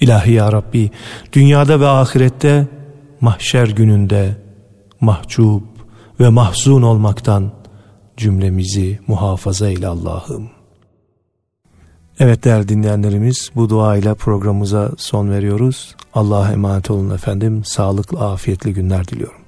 İlahi 0.00 0.32
Ya 0.32 0.52
Rabbi 0.52 0.90
dünyada 1.32 1.80
ve 1.80 1.86
ahirette 1.86 2.66
mahşer 3.20 3.68
gününde 3.68 4.36
mahcup 5.00 5.62
ve 6.20 6.28
mahzun 6.28 6.82
olmaktan 6.82 7.52
cümlemizi 8.16 8.98
muhafaza 9.06 9.68
eyle 9.68 9.86
Allah'ım. 9.86 10.55
Evet 12.20 12.44
değerli 12.44 12.68
dinleyenlerimiz 12.68 13.50
bu 13.54 13.68
duayla 13.70 14.14
programımıza 14.14 14.90
son 14.96 15.30
veriyoruz. 15.30 15.96
Allah'a 16.14 16.52
emanet 16.52 16.90
olun 16.90 17.14
efendim. 17.14 17.62
Sağlıklı, 17.64 18.20
afiyetli 18.20 18.74
günler 18.74 19.08
diliyorum. 19.08 19.45